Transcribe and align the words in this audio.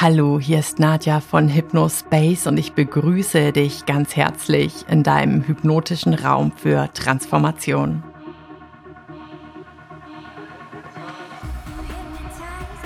Hallo, 0.00 0.38
hier 0.38 0.58
ist 0.58 0.78
Nadja 0.78 1.20
von 1.20 1.48
Hypnospace 1.48 2.46
und 2.46 2.58
ich 2.58 2.72
begrüße 2.72 3.52
dich 3.52 3.86
ganz 3.86 4.16
herzlich 4.16 4.84
in 4.88 5.02
deinem 5.02 5.46
hypnotischen 5.46 6.12
Raum 6.12 6.52
für 6.52 6.92
Transformation. 6.92 8.02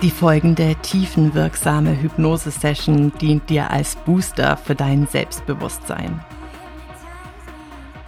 Die 0.03 0.11
folgende 0.11 0.77
tiefenwirksame 0.77 2.01
Hypnose-Session 2.01 3.13
dient 3.21 3.51
dir 3.51 3.71
als 3.71 3.97
Booster 3.97 4.57
für 4.57 4.77
dein 4.77 5.09
Selbstbewusstsein. 5.09 6.25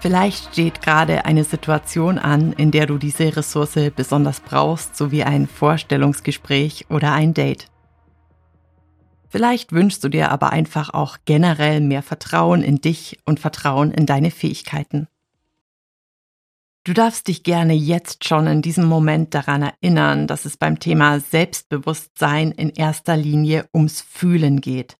Vielleicht 0.00 0.52
steht 0.52 0.80
gerade 0.80 1.26
eine 1.26 1.44
Situation 1.44 2.18
an, 2.18 2.54
in 2.54 2.70
der 2.70 2.86
du 2.86 2.96
diese 2.96 3.36
Ressource 3.36 3.78
besonders 3.94 4.40
brauchst, 4.40 4.96
sowie 4.96 5.24
ein 5.24 5.46
Vorstellungsgespräch 5.46 6.86
oder 6.88 7.12
ein 7.12 7.34
Date. 7.34 7.66
Vielleicht 9.28 9.72
wünschst 9.72 10.02
du 10.02 10.08
dir 10.08 10.30
aber 10.32 10.50
einfach 10.50 10.94
auch 10.94 11.18
generell 11.26 11.82
mehr 11.82 12.02
Vertrauen 12.02 12.62
in 12.62 12.80
dich 12.80 13.18
und 13.26 13.40
Vertrauen 13.40 13.92
in 13.92 14.06
deine 14.06 14.30
Fähigkeiten. 14.30 15.06
Du 16.84 16.94
darfst 16.94 17.28
dich 17.28 17.42
gerne 17.42 17.74
jetzt 17.74 18.26
schon 18.26 18.46
in 18.46 18.62
diesem 18.62 18.86
Moment 18.86 19.34
daran 19.34 19.62
erinnern, 19.62 20.26
dass 20.26 20.46
es 20.46 20.56
beim 20.56 20.80
Thema 20.80 21.20
Selbstbewusstsein 21.20 22.52
in 22.52 22.70
erster 22.70 23.18
Linie 23.18 23.68
ums 23.74 24.00
Fühlen 24.00 24.62
geht. 24.62 24.96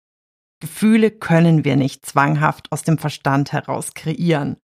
Gefühle 0.61 1.11
können 1.11 1.65
wir 1.65 1.77
nicht 1.77 2.05
zwanghaft 2.05 2.71
aus 2.71 2.83
dem 2.83 2.99
Verstand 2.99 3.53
heraus 3.53 3.95
kreieren. 3.95 4.59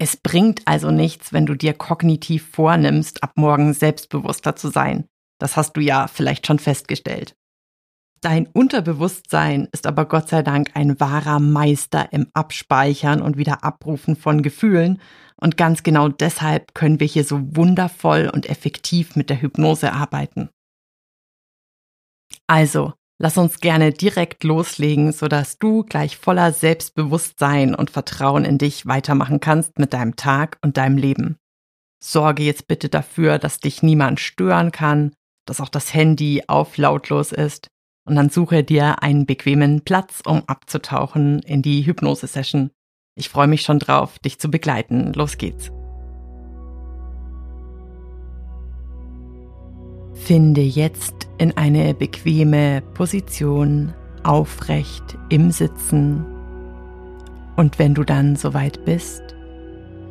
Es 0.00 0.16
bringt 0.16 0.62
also 0.66 0.90
nichts, 0.90 1.32
wenn 1.32 1.44
du 1.44 1.54
dir 1.54 1.74
kognitiv 1.74 2.48
vornimmst, 2.50 3.22
ab 3.24 3.32
morgen 3.34 3.72
selbstbewusster 3.74 4.54
zu 4.54 4.68
sein. 4.68 5.06
Das 5.40 5.56
hast 5.56 5.76
du 5.76 5.80
ja 5.80 6.06
vielleicht 6.06 6.46
schon 6.46 6.60
festgestellt. 6.60 7.34
Dein 8.20 8.46
Unterbewusstsein 8.48 9.68
ist 9.70 9.86
aber 9.86 10.06
Gott 10.06 10.28
sei 10.28 10.42
Dank 10.42 10.72
ein 10.74 10.98
wahrer 10.98 11.38
Meister 11.38 12.12
im 12.12 12.28
Abspeichern 12.32 13.22
und 13.22 13.36
wieder 13.36 13.62
Abrufen 13.62 14.16
von 14.16 14.42
Gefühlen. 14.42 15.00
Und 15.36 15.56
ganz 15.56 15.84
genau 15.84 16.08
deshalb 16.08 16.74
können 16.74 16.98
wir 16.98 17.06
hier 17.06 17.22
so 17.22 17.56
wundervoll 17.56 18.28
und 18.32 18.48
effektiv 18.48 19.14
mit 19.14 19.30
der 19.30 19.40
Hypnose 19.40 19.92
arbeiten. 19.92 20.48
Also, 22.48 22.94
Lass 23.20 23.36
uns 23.36 23.58
gerne 23.58 23.92
direkt 23.92 24.44
loslegen, 24.44 25.10
sodass 25.12 25.58
du 25.58 25.82
gleich 25.82 26.16
voller 26.16 26.52
Selbstbewusstsein 26.52 27.74
und 27.74 27.90
Vertrauen 27.90 28.44
in 28.44 28.58
dich 28.58 28.86
weitermachen 28.86 29.40
kannst 29.40 29.78
mit 29.78 29.92
deinem 29.92 30.14
Tag 30.14 30.58
und 30.62 30.76
deinem 30.76 30.96
Leben. 30.96 31.36
Sorge 32.02 32.44
jetzt 32.44 32.68
bitte 32.68 32.88
dafür, 32.88 33.38
dass 33.38 33.58
dich 33.58 33.82
niemand 33.82 34.20
stören 34.20 34.70
kann, 34.70 35.12
dass 35.46 35.60
auch 35.60 35.68
das 35.68 35.92
Handy 35.92 36.44
auf 36.46 36.76
lautlos 36.76 37.32
ist 37.32 37.66
und 38.06 38.14
dann 38.14 38.30
suche 38.30 38.62
dir 38.62 39.02
einen 39.02 39.26
bequemen 39.26 39.82
Platz, 39.84 40.20
um 40.24 40.44
abzutauchen 40.46 41.40
in 41.40 41.60
die 41.62 41.84
Hypnose-Session. 41.86 42.70
Ich 43.16 43.28
freue 43.28 43.48
mich 43.48 43.62
schon 43.62 43.80
drauf, 43.80 44.20
dich 44.20 44.38
zu 44.38 44.48
begleiten. 44.48 45.12
Los 45.12 45.38
geht's. 45.38 45.72
Finde 50.20 50.60
jetzt 50.60 51.28
in 51.38 51.56
eine 51.56 51.94
bequeme 51.94 52.82
Position 52.94 53.94
aufrecht 54.24 55.16
im 55.30 55.50
Sitzen 55.50 56.24
und 57.58 57.80
wenn 57.80 57.92
du 57.92 58.04
dann 58.04 58.36
soweit 58.36 58.84
bist, 58.84 59.34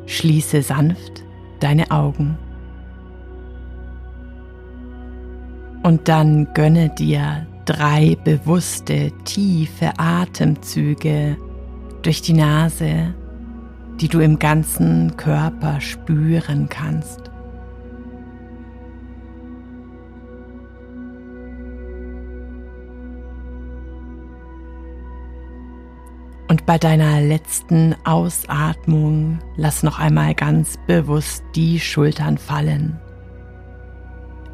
schließe 0.06 0.62
sanft 0.62 1.24
deine 1.62 1.90
Augen. 1.92 2.38
Und 5.82 6.10
dann 6.10 6.50
gönne 6.54 6.90
dir 6.90 7.48
drei 7.64 8.18
bewusste, 8.26 9.14
tiefe 9.24 9.98
Atemzüge 9.98 11.38
durch 12.02 12.22
die 12.22 12.34
Nase, 12.34 13.14
die 14.02 14.10
du 14.10 14.20
im 14.20 14.40
ganzen 14.40 15.16
Körper 15.16 15.80
spüren 15.80 16.67
kannst. 16.67 17.27
Und 26.50 26.66
bei 26.66 26.78
deiner 26.78 27.20
letzten 27.20 27.96
Ausatmung 28.06 29.40
lass 29.58 29.84
noch 29.84 30.00
einmal 30.00 30.34
ganz 30.34 30.78
bewusst 30.88 31.44
die 31.56 31.80
Schultern 31.80 32.38
fallen. 32.38 32.98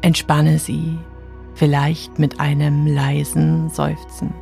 Entspanne 0.00 0.58
sie, 0.58 0.98
vielleicht 1.54 2.18
mit 2.18 2.40
einem 2.40 2.86
leisen 2.86 3.70
Seufzen. 3.70 4.34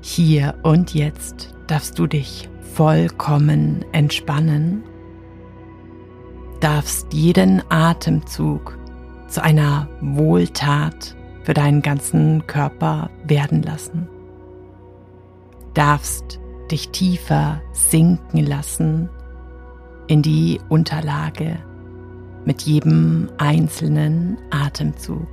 Hier 0.00 0.54
und 0.62 0.94
jetzt 0.94 1.54
darfst 1.66 1.98
du 1.98 2.06
dich 2.06 2.48
vollkommen 2.74 3.84
entspannen, 3.92 4.82
darfst 6.60 7.12
jeden 7.12 7.62
Atemzug 7.70 8.78
zu 9.28 9.42
einer 9.42 9.88
Wohltat 10.00 11.14
für 11.44 11.54
deinen 11.54 11.82
ganzen 11.82 12.46
Körper 12.46 13.10
werden 13.24 13.62
lassen. 13.62 14.08
Darfst 15.74 16.40
dich 16.70 16.90
tiefer 16.90 17.60
sinken 17.72 18.46
lassen 18.46 19.08
in 20.06 20.22
die 20.22 20.60
Unterlage 20.68 21.58
mit 22.44 22.62
jedem 22.62 23.28
einzelnen 23.38 24.38
Atemzug. 24.50 25.28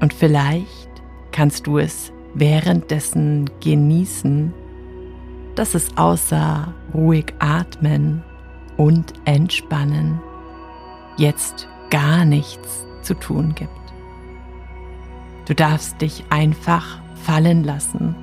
Und 0.00 0.12
vielleicht 0.14 0.90
kannst 1.32 1.66
du 1.66 1.78
es 1.78 2.12
währenddessen 2.34 3.50
genießen, 3.60 4.52
dass 5.54 5.74
es 5.74 5.96
außer 5.96 6.72
ruhig 6.94 7.34
atmen 7.40 8.22
und 8.76 9.12
entspannen 9.24 10.20
jetzt 11.16 11.68
gar 11.90 12.24
nichts 12.24 12.86
zu 13.02 13.14
tun 13.14 13.54
gibt. 13.54 13.77
Du 15.48 15.54
darfst 15.54 16.02
dich 16.02 16.24
einfach 16.28 16.98
fallen 17.14 17.64
lassen 17.64 18.14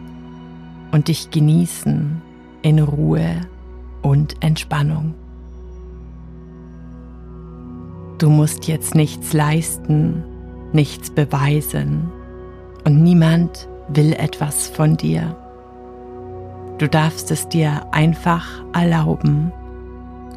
und 0.92 1.08
dich 1.08 1.32
genießen 1.32 2.22
in 2.62 2.78
Ruhe 2.78 3.42
und 4.04 4.36
Entspannung. 4.44 5.16
Du 8.20 8.30
musst 8.30 8.68
jetzt 8.68 8.94
nichts 8.94 9.34
leisten, 9.34 10.24
nichts 10.72 11.10
beweisen 11.10 12.12
und 12.84 13.02
niemand 13.02 13.68
will 13.88 14.14
etwas 14.14 14.68
von 14.68 14.96
dir. 14.96 15.36
Du 16.78 16.88
darfst 16.88 17.32
es 17.32 17.50
dir 17.50 17.88
einfach 17.92 18.46
erlauben, 18.72 19.52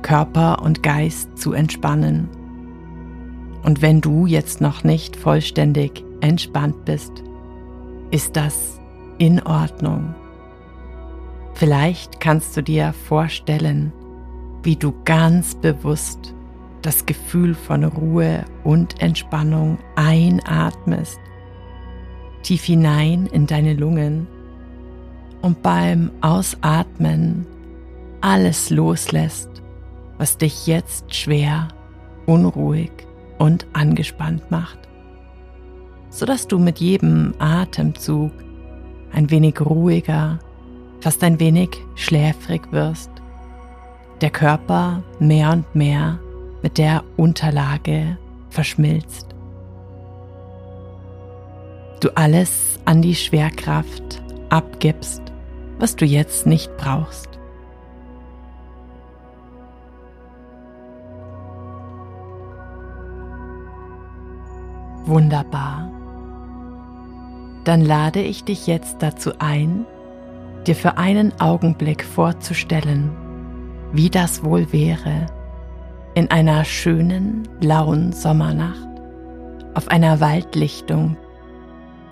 Körper 0.01 0.63
und 0.63 0.83
Geist 0.83 1.37
zu 1.37 1.53
entspannen. 1.53 2.31
Und 3.63 3.83
wenn 3.83 4.01
du 4.01 4.25
jetzt 4.25 4.63
noch 4.63 4.85
nicht 4.85 5.17
vollständig 5.17 6.08
entspannt 6.21 6.85
bist, 6.85 7.23
ist 8.11 8.37
das 8.37 8.81
in 9.19 9.43
Ordnung. 9.43 10.15
Vielleicht 11.55 12.21
kannst 12.21 12.57
du 12.57 12.63
dir 12.63 12.93
vorstellen, 12.93 13.93
wie 14.63 14.77
du 14.77 14.95
ganz 15.05 15.55
bewusst 15.55 16.35
das 16.83 17.05
Gefühl 17.07 17.55
von 17.55 17.85
Ruhe 17.85 18.45
und 18.65 19.01
Entspannung 19.03 19.79
einatmest, 19.97 21.19
tief 22.43 22.65
hinein 22.65 23.27
in 23.27 23.47
deine 23.47 23.75
Lungen 23.75 24.29
und 25.43 25.63
beim 25.63 26.11
Ausatmen 26.21 27.47
alles 28.21 28.71
loslässt, 28.71 29.51
was 30.19 30.39
dich 30.39 30.67
jetzt 30.67 31.15
schwer, 31.15 31.69
unruhig 32.27 32.93
und 33.39 33.67
angespannt 33.73 34.51
macht 34.51 34.88
sodass 36.11 36.47
du 36.47 36.59
mit 36.59 36.79
jedem 36.79 37.35
Atemzug 37.39 38.33
ein 39.13 39.31
wenig 39.31 39.61
ruhiger, 39.61 40.39
fast 41.01 41.23
ein 41.23 41.41
wenig 41.41 41.71
schläfrig 41.95 42.73
wirst, 42.73 43.11
der 44.21 44.31
Körper 44.31 45.03
mehr 45.19 45.53
und 45.53 45.75
mehr 45.75 46.19
mit 46.63 46.79
der 46.79 47.05
Unterlage 47.17 48.19
verschmilzt. 48.51 49.35
Du 52.01 52.11
alles 52.17 52.79
an 52.85 53.03
die 53.03 53.15
Schwerkraft 53.15 54.23
abgibst, 54.51 55.23
was 55.79 55.97
du 55.97 56.05
jetzt 56.05 56.47
nicht 56.47 56.77
brauchst. 56.77 57.29
Wunderbar 65.05 65.98
dann 67.69 67.83
lade 67.83 68.23
ich 68.23 68.45
dich 68.45 68.67
jetzt 68.67 69.03
dazu 69.03 69.31
ein, 69.41 69.85
dir 70.67 70.75
für 70.75 70.97
einen 70.97 71.39
Augenblick 71.39 72.03
vorzustellen, 72.03 73.15
wie 73.93 74.09
das 74.09 74.43
wohl 74.43 74.73
wäre, 74.73 75.27
in 76.15 76.31
einer 76.31 76.65
schönen, 76.65 77.47
lauen 77.61 78.15
Sommernacht 78.15 78.89
auf 79.75 79.87
einer 79.89 80.19
Waldlichtung 80.19 81.19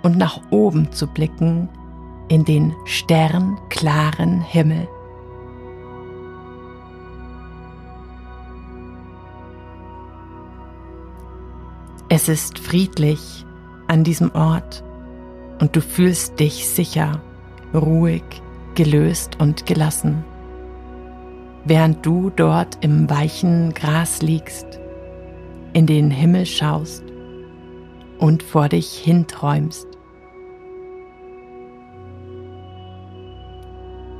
und 0.02 0.18
nach 0.18 0.42
oben 0.50 0.92
zu 0.92 1.06
blicken 1.06 1.70
in 2.28 2.44
den 2.44 2.74
sternklaren 2.84 4.42
Himmel. 4.42 4.86
Es 12.10 12.28
ist 12.28 12.58
friedlich 12.58 13.46
an 13.88 14.04
diesem 14.04 14.34
Ort 14.34 14.84
und 15.60 15.74
du 15.76 15.80
fühlst 15.80 16.38
dich 16.38 16.68
sicher, 16.68 17.20
ruhig, 17.74 18.22
gelöst 18.74 19.40
und 19.40 19.66
gelassen, 19.66 20.24
während 21.64 22.04
du 22.04 22.30
dort 22.30 22.78
im 22.82 23.08
weichen 23.10 23.74
Gras 23.74 24.22
liegst, 24.22 24.78
in 25.72 25.86
den 25.86 26.10
Himmel 26.10 26.46
schaust 26.46 27.04
und 28.18 28.42
vor 28.42 28.68
dich 28.68 28.98
hinträumst. 28.98 29.86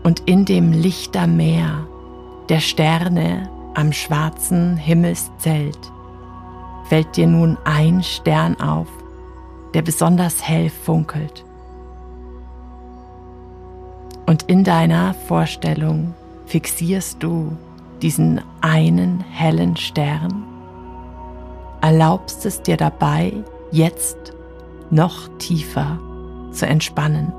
Und 0.02 0.20
in 0.26 0.44
dem 0.44 0.72
Lichtermeer 0.72 1.86
der 2.48 2.60
Sterne 2.60 3.50
am 3.74 3.92
schwarzen 3.92 4.76
Himmelszelt 4.76 5.78
fällt 6.88 7.16
dir 7.16 7.26
nun 7.26 7.58
ein 7.64 8.02
Stern 8.02 8.58
auf, 8.60 8.86
der 9.74 9.82
besonders 9.82 10.46
hell 10.46 10.70
funkelt. 10.70 11.44
Und 14.26 14.44
in 14.44 14.64
deiner 14.64 15.14
Vorstellung 15.14 16.14
fixierst 16.46 17.22
du 17.22 17.56
diesen 18.02 18.40
einen 18.60 19.20
hellen 19.20 19.76
Stern, 19.76 20.44
erlaubst 21.80 22.44
es 22.44 22.62
dir 22.62 22.76
dabei, 22.76 23.32
jetzt 23.70 24.34
noch 24.90 25.28
tiefer 25.38 25.98
zu 26.52 26.66
entspannen, 26.66 27.32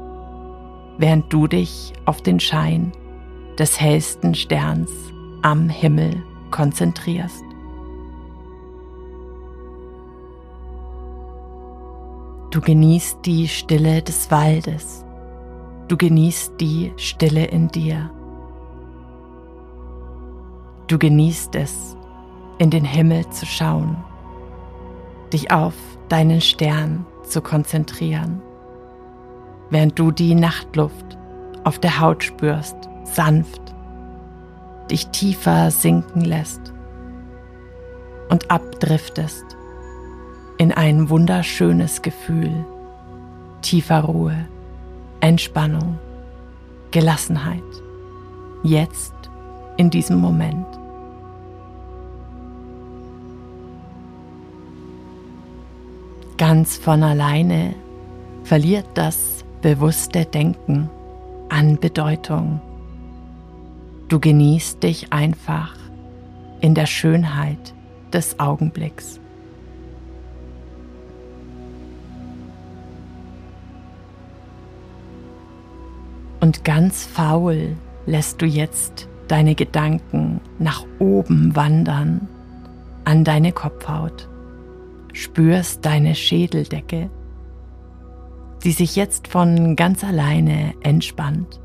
während 0.97 1.31
du 1.31 1.47
dich 1.47 1.93
auf 2.05 2.21
den 2.21 2.39
Schein 2.39 2.91
des 3.57 3.79
hellsten 3.79 4.35
Sterns 4.35 4.91
am 5.41 5.69
Himmel 5.69 6.23
konzentrierst. 6.51 7.46
Du 12.57 12.63
genießt 12.63 13.19
die 13.23 13.47
Stille 13.47 14.01
des 14.01 14.31
Waldes. 14.31 15.05
Du 15.89 15.95
genießt 15.95 16.53
die 16.59 16.91
Stille 16.97 17.45
in 17.45 17.67
dir. 17.67 18.09
Du 20.87 20.97
genießt 20.97 21.53
es, 21.53 21.95
in 22.57 22.71
den 22.71 22.83
Himmel 22.83 23.29
zu 23.29 23.45
schauen, 23.45 23.95
dich 25.31 25.51
auf 25.51 25.75
deinen 26.09 26.41
Stern 26.41 27.05
zu 27.21 27.41
konzentrieren, 27.41 28.41
während 29.69 29.99
du 29.99 30.09
die 30.09 30.33
Nachtluft 30.33 31.15
auf 31.63 31.77
der 31.77 31.99
Haut 31.99 32.23
spürst, 32.23 32.89
sanft, 33.03 33.61
dich 34.89 35.05
tiefer 35.09 35.69
sinken 35.69 36.21
lässt 36.21 36.73
und 38.29 38.49
abdriftest 38.49 39.56
in 40.57 40.71
ein 40.71 41.09
wunderschönes 41.09 42.01
Gefühl 42.01 42.65
tiefer 43.61 44.01
Ruhe, 44.01 44.47
Entspannung, 45.19 45.97
Gelassenheit, 46.91 47.63
jetzt 48.63 49.13
in 49.77 49.89
diesem 49.89 50.17
Moment. 50.17 50.65
Ganz 56.37 56.77
von 56.77 57.03
alleine 57.03 57.73
verliert 58.43 58.85
das 58.93 59.43
bewusste 59.61 60.25
Denken 60.25 60.89
an 61.49 61.77
Bedeutung. 61.79 62.61
Du 64.07 64.19
genießt 64.19 64.81
dich 64.81 65.11
einfach 65.11 65.75
in 66.61 66.75
der 66.75 66.85
Schönheit 66.85 67.73
des 68.13 68.39
Augenblicks. 68.39 69.19
Und 76.47 76.63
ganz 76.63 77.05
faul 77.05 77.75
lässt 78.05 78.41
du 78.41 78.45
jetzt 78.45 79.09
deine 79.27 79.53
Gedanken 79.53 80.39
nach 80.59 80.85
oben 80.97 81.53
wandern 81.57 82.29
an 83.03 83.25
deine 83.25 83.51
Kopfhaut. 83.51 84.29
Spürst 85.11 85.85
deine 85.85 86.15
Schädeldecke, 86.15 87.09
die 88.63 88.71
sich 88.71 88.95
jetzt 88.95 89.27
von 89.27 89.75
ganz 89.75 90.05
alleine 90.05 90.73
entspannt, 90.83 91.59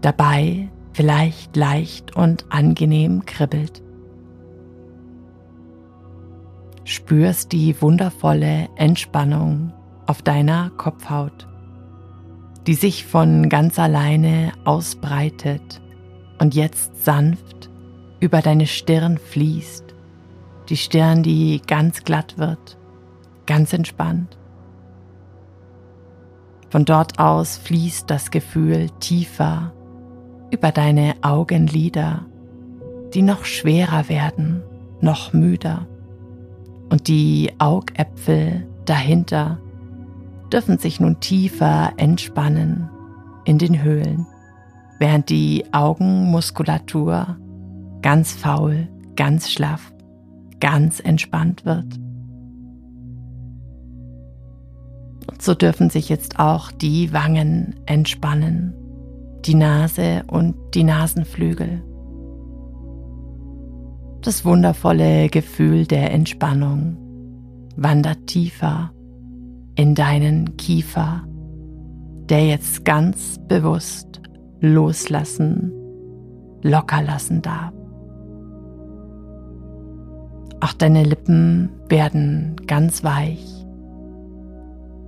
dabei 0.00 0.68
vielleicht 0.94 1.54
leicht 1.54 2.16
und 2.16 2.46
angenehm 2.48 3.24
kribbelt. 3.24 3.84
Spürst 6.82 7.52
die 7.52 7.80
wundervolle 7.80 8.68
Entspannung 8.74 9.72
auf 10.08 10.22
deiner 10.22 10.70
Kopfhaut, 10.70 11.46
die 12.66 12.74
sich 12.74 13.04
von 13.04 13.48
ganz 13.48 13.78
alleine 13.78 14.52
ausbreitet 14.64 15.80
und 16.38 16.54
jetzt 16.54 17.04
sanft 17.04 17.70
über 18.20 18.40
deine 18.40 18.66
Stirn 18.66 19.18
fließt 19.18 19.92
die 20.68 20.76
Stirn, 20.76 21.22
die 21.22 21.60
ganz 21.66 22.04
glatt 22.04 22.38
wird, 22.38 22.78
ganz 23.46 23.72
entspannt. 23.72 24.38
Von 26.70 26.84
dort 26.84 27.18
aus 27.18 27.58
fließt 27.58 28.08
das 28.10 28.30
Gefühl 28.30 28.88
tiefer 29.00 29.74
über 30.50 30.72
deine 30.72 31.14
Augenlider, 31.20 32.24
die 33.12 33.22
noch 33.22 33.44
schwerer 33.44 34.08
werden, 34.08 34.62
noch 35.02 35.34
müder. 35.34 35.86
Und 36.88 37.08
die 37.08 37.52
Augäpfel 37.58 38.66
dahinter 38.86 39.58
dürfen 40.52 40.78
sich 40.78 41.00
nun 41.00 41.20
tiefer 41.20 41.92
entspannen 41.96 42.90
in 43.44 43.58
den 43.58 43.82
Höhlen, 43.82 44.26
während 44.98 45.30
die 45.30 45.64
Augenmuskulatur 45.72 47.36
ganz 48.02 48.32
faul, 48.32 48.88
ganz 49.16 49.50
schlaff 49.50 49.92
ganz 50.62 51.00
entspannt 51.00 51.64
wird. 51.64 51.98
Und 55.28 55.42
so 55.42 55.54
dürfen 55.54 55.90
sich 55.90 56.08
jetzt 56.08 56.38
auch 56.38 56.70
die 56.70 57.12
Wangen 57.12 57.74
entspannen, 57.84 58.72
die 59.44 59.56
Nase 59.56 60.22
und 60.28 60.54
die 60.74 60.84
Nasenflügel. 60.84 61.82
Das 64.20 64.44
wundervolle 64.44 65.28
Gefühl 65.30 65.84
der 65.84 66.12
Entspannung 66.12 66.96
wandert 67.74 68.28
tiefer 68.28 68.92
in 69.74 69.94
deinen 69.94 70.56
Kiefer, 70.56 71.22
der 72.28 72.46
jetzt 72.46 72.84
ganz 72.84 73.38
bewusst 73.48 74.20
loslassen, 74.60 75.72
locker 76.62 77.02
lassen 77.02 77.42
darf. 77.42 77.72
Auch 80.60 80.72
deine 80.74 81.02
Lippen 81.02 81.70
werden 81.88 82.54
ganz 82.66 83.02
weich. 83.02 83.66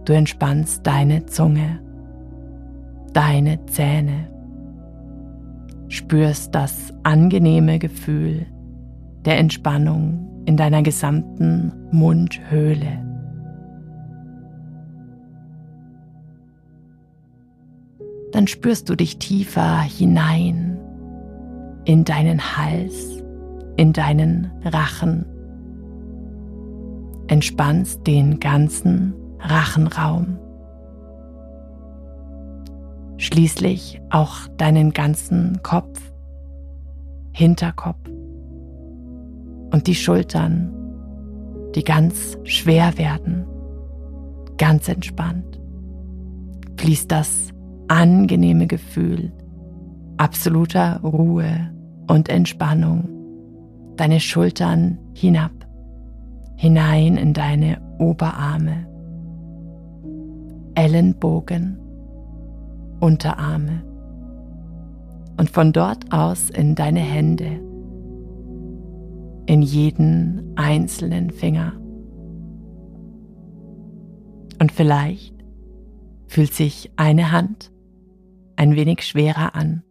Du 0.05 0.13
entspannst 0.13 0.87
deine 0.87 1.27
Zunge, 1.27 1.81
deine 3.13 3.65
Zähne, 3.67 4.29
spürst 5.89 6.55
das 6.55 6.93
angenehme 7.05 7.79
Gefühl 7.79 8.47
der 9.25 9.39
Entspannung 9.39 10.43
in 10.45 10.57
deiner 10.57 10.83
gesamten 10.83 11.73
Mundhöhle. 11.93 13.04
Dann 18.35 18.49
spürst 18.49 18.89
du 18.89 18.97
dich 18.97 19.19
tiefer 19.19 19.81
hinein 19.83 20.77
in 21.85 22.03
deinen 22.03 22.57
Hals, 22.57 23.23
in 23.77 23.93
deinen 23.93 24.51
Rachen 24.65 25.25
entspannst 27.29 28.05
den 28.09 28.41
ganzen 28.41 29.15
Rachenraum. 29.39 30.41
Schließlich 33.19 34.03
auch 34.11 34.49
deinen 34.57 34.93
ganzen 34.93 35.63
Kopf, 35.63 36.01
Hinterkopf 37.31 38.09
und 39.71 39.87
die 39.87 39.95
Schultern, 39.95 40.75
die 41.77 41.85
ganz 41.85 42.37
schwer 42.43 42.99
werden, 42.99 43.47
ganz 44.59 44.89
entspannt. 44.89 45.61
Fließt 46.77 47.13
das 47.13 47.54
angenehme 47.89 48.67
Gefühl 48.67 49.33
absoluter 50.17 51.01
Ruhe 51.03 51.71
und 52.09 52.29
Entspannung. 52.29 53.09
Deine 53.97 54.21
Schultern 54.21 54.99
hinab, 55.15 55.53
hinein 56.57 57.17
in 57.17 57.33
deine 57.33 57.81
Oberarme, 57.99 58.87
Ellenbogen, 60.75 61.79
Unterarme. 63.01 63.85
Und 65.37 65.51
von 65.51 65.73
dort 65.73 66.13
aus 66.13 66.51
in 66.51 66.75
deine 66.75 67.01
Hände, 67.01 67.61
in 69.47 69.63
jeden 69.63 70.53
einzelnen 70.57 71.31
Finger. 71.31 71.73
Und 74.61 74.71
vielleicht 74.73 75.35
fühlt 76.29 76.55
sich 76.55 76.91
eine 76.97 77.33
Hand 77.33 77.74
ein 78.57 78.77
wenig 78.77 79.03
schwerer 79.03 79.55
an 79.55 79.83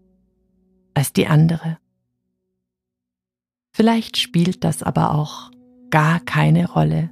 als 0.94 1.14
die 1.14 1.28
andere. 1.28 1.78
Vielleicht 3.76 4.18
spielt 4.18 4.64
das 4.64 4.84
aber 4.84 5.16
auch 5.16 5.50
gar 5.90 6.20
keine 6.20 6.70
Rolle, 6.70 7.10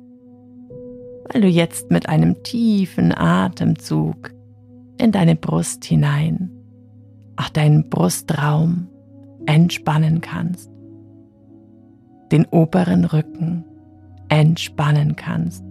weil 1.31 1.41
du 1.41 1.47
jetzt 1.47 1.89
mit 1.89 2.07
einem 2.07 2.43
tiefen 2.43 3.15
Atemzug 3.15 4.31
in 4.99 5.11
deine 5.11 5.35
Brust 5.35 5.83
hinein, 5.85 6.51
auch 7.35 7.49
deinen 7.49 7.89
Brustraum 7.89 8.87
entspannen 9.47 10.21
kannst, 10.21 10.69
den 12.31 12.45
oberen 12.45 13.05
Rücken 13.05 13.65
entspannen 14.29 15.15
kannst, 15.15 15.63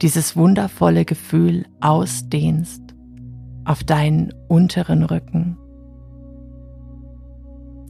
dieses 0.00 0.36
wundervolle 0.36 1.04
Gefühl 1.04 1.66
ausdehnst 1.80 2.87
auf 3.68 3.84
deinen 3.84 4.32
unteren 4.48 5.02
Rücken. 5.02 5.58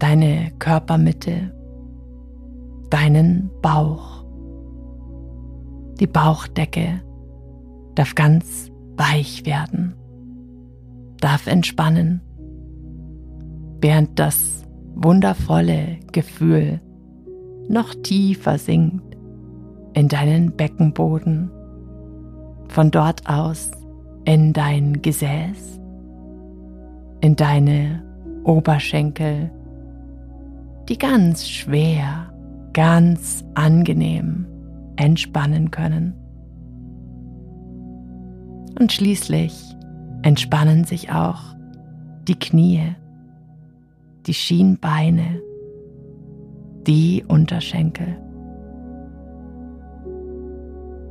Deine 0.00 0.50
Körpermitte, 0.58 1.52
deinen 2.90 3.48
Bauch. 3.62 4.24
Die 6.00 6.08
Bauchdecke 6.08 7.00
darf 7.94 8.16
ganz 8.16 8.72
weich 8.96 9.46
werden, 9.46 9.94
darf 11.20 11.46
entspannen, 11.46 12.22
während 13.80 14.18
das 14.18 14.64
wundervolle 14.96 15.98
Gefühl 16.10 16.80
noch 17.68 17.94
tiefer 18.02 18.58
sinkt 18.58 19.16
in 19.94 20.08
deinen 20.08 20.56
Beckenboden, 20.56 21.52
von 22.68 22.90
dort 22.90 23.28
aus 23.28 23.70
in 24.28 24.52
dein 24.52 25.00
Gesäß, 25.00 25.80
in 27.22 27.34
deine 27.34 28.02
Oberschenkel, 28.44 29.50
die 30.86 30.98
ganz 30.98 31.48
schwer, 31.48 32.30
ganz 32.74 33.42
angenehm 33.54 34.46
entspannen 34.96 35.70
können. 35.70 36.12
Und 38.78 38.92
schließlich 38.92 39.58
entspannen 40.20 40.84
sich 40.84 41.10
auch 41.10 41.40
die 42.28 42.38
Knie, 42.38 42.82
die 44.26 44.34
Schienbeine, 44.34 45.40
die 46.86 47.24
Unterschenkel, 47.26 48.18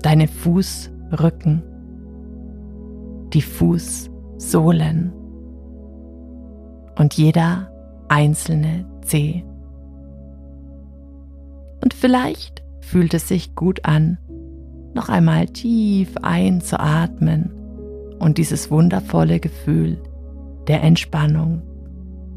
deine 0.04 0.28
Fußrücken, 0.28 1.64
die 3.38 3.44
Fußsohlen 3.44 5.14
und 6.98 7.14
jeder 7.14 7.72
einzelne 8.10 8.84
Zeh. 9.04 9.46
Und 11.84 11.94
vielleicht 11.94 12.64
fühlt 12.82 13.14
es 13.14 13.28
sich 13.28 13.54
gut 13.54 13.86
an, 13.86 14.18
noch 14.96 15.10
einmal 15.10 15.46
tief 15.46 16.18
einzuatmen 16.24 17.52
und 18.18 18.40
dieses 18.40 18.72
wundervolle 18.72 19.40
Gefühl 19.40 20.02
der 20.68 20.82
Entspannung 20.82 21.62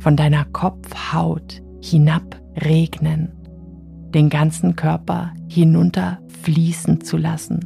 von 0.01 0.19
deiner 0.19 0.45
Kopfhaut 0.45 1.63
hinab 1.81 2.39
regnen, 2.63 3.33
den 4.13 4.29
ganzen 4.29 4.77
Körper 4.77 5.33
hinunter 5.49 6.19
fließen 6.43 7.01
zu 7.01 7.17
lassen, 7.17 7.65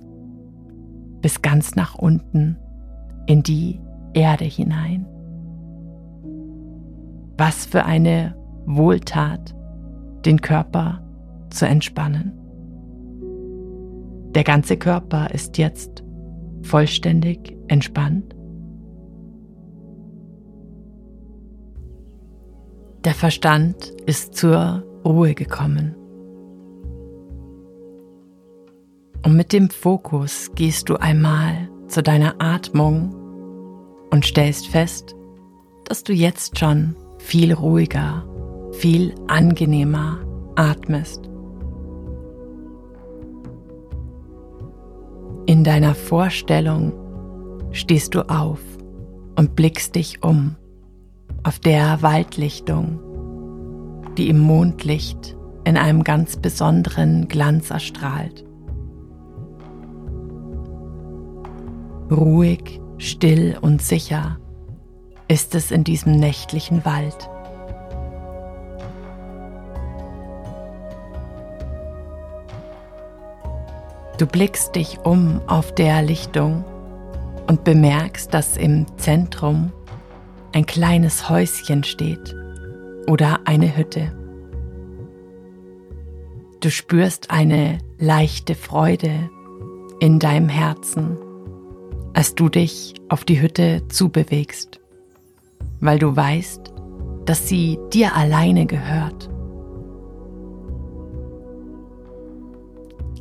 bis 1.20 1.42
ganz 1.42 1.74
nach 1.74 1.96
unten 1.96 2.58
in 3.26 3.42
die 3.42 3.80
Erde 4.12 4.44
hinein. 4.44 5.06
Was 7.36 7.66
für 7.66 7.84
eine 7.84 8.36
Wohltat, 8.66 9.54
den 10.24 10.40
Körper 10.40 11.02
zu 11.50 11.66
entspannen. 11.66 12.32
Der 14.34 14.44
ganze 14.44 14.76
Körper 14.76 15.30
ist 15.32 15.58
jetzt 15.58 16.02
vollständig 16.62 17.56
entspannt. 17.68 18.34
Der 23.04 23.14
Verstand 23.14 23.90
ist 24.06 24.34
zur 24.34 24.82
Ruhe 25.04 25.34
gekommen. 25.34 25.94
Und 29.24 29.36
mit 29.36 29.52
dem 29.52 29.70
Fokus 29.70 30.50
gehst 30.54 30.88
du 30.88 30.96
einmal 30.96 31.68
zu 31.88 32.02
deiner 32.02 32.34
Atmung 32.38 33.14
und 34.10 34.24
stellst 34.24 34.68
fest, 34.68 35.14
dass 35.84 36.04
du 36.04 36.12
jetzt 36.12 36.58
schon 36.58 36.96
viel 37.18 37.52
ruhiger, 37.52 38.24
viel 38.72 39.14
angenehmer 39.26 40.18
atmest. 40.56 41.28
In 45.46 45.62
deiner 45.62 45.94
Vorstellung 45.94 46.92
stehst 47.72 48.14
du 48.14 48.28
auf 48.28 48.60
und 49.36 49.56
blickst 49.56 49.94
dich 49.94 50.22
um 50.22 50.56
auf 51.42 51.58
der 51.58 52.00
Waldlichtung, 52.00 52.98
die 54.16 54.28
im 54.28 54.38
Mondlicht 54.38 55.36
in 55.64 55.76
einem 55.76 56.04
ganz 56.04 56.36
besonderen 56.36 57.28
Glanz 57.28 57.70
erstrahlt. 57.70 58.44
Ruhig, 62.14 62.80
still 62.98 63.58
und 63.60 63.82
sicher 63.82 64.38
ist 65.28 65.54
es 65.54 65.70
in 65.70 65.84
diesem 65.84 66.12
nächtlichen 66.12 66.84
Wald. 66.84 67.28
Du 74.18 74.26
blickst 74.26 74.76
dich 74.76 75.00
um 75.00 75.40
auf 75.48 75.74
der 75.74 76.02
Lichtung 76.02 76.64
und 77.48 77.64
bemerkst, 77.64 78.32
dass 78.32 78.56
im 78.56 78.86
Zentrum 78.96 79.72
ein 80.52 80.66
kleines 80.66 81.28
Häuschen 81.28 81.82
steht 81.82 82.36
oder 83.08 83.40
eine 83.44 83.76
Hütte. 83.76 84.16
Du 86.60 86.70
spürst 86.70 87.30
eine 87.30 87.78
leichte 87.98 88.54
Freude 88.54 89.30
in 89.98 90.20
deinem 90.20 90.48
Herzen, 90.48 91.18
als 92.14 92.34
du 92.34 92.48
dich 92.48 92.94
auf 93.08 93.24
die 93.24 93.40
Hütte 93.40 93.82
zubewegst, 93.88 94.80
weil 95.80 95.98
du 95.98 96.16
weißt, 96.16 96.72
dass 97.26 97.48
sie 97.48 97.78
dir 97.92 98.14
alleine 98.14 98.66
gehört 98.66 99.28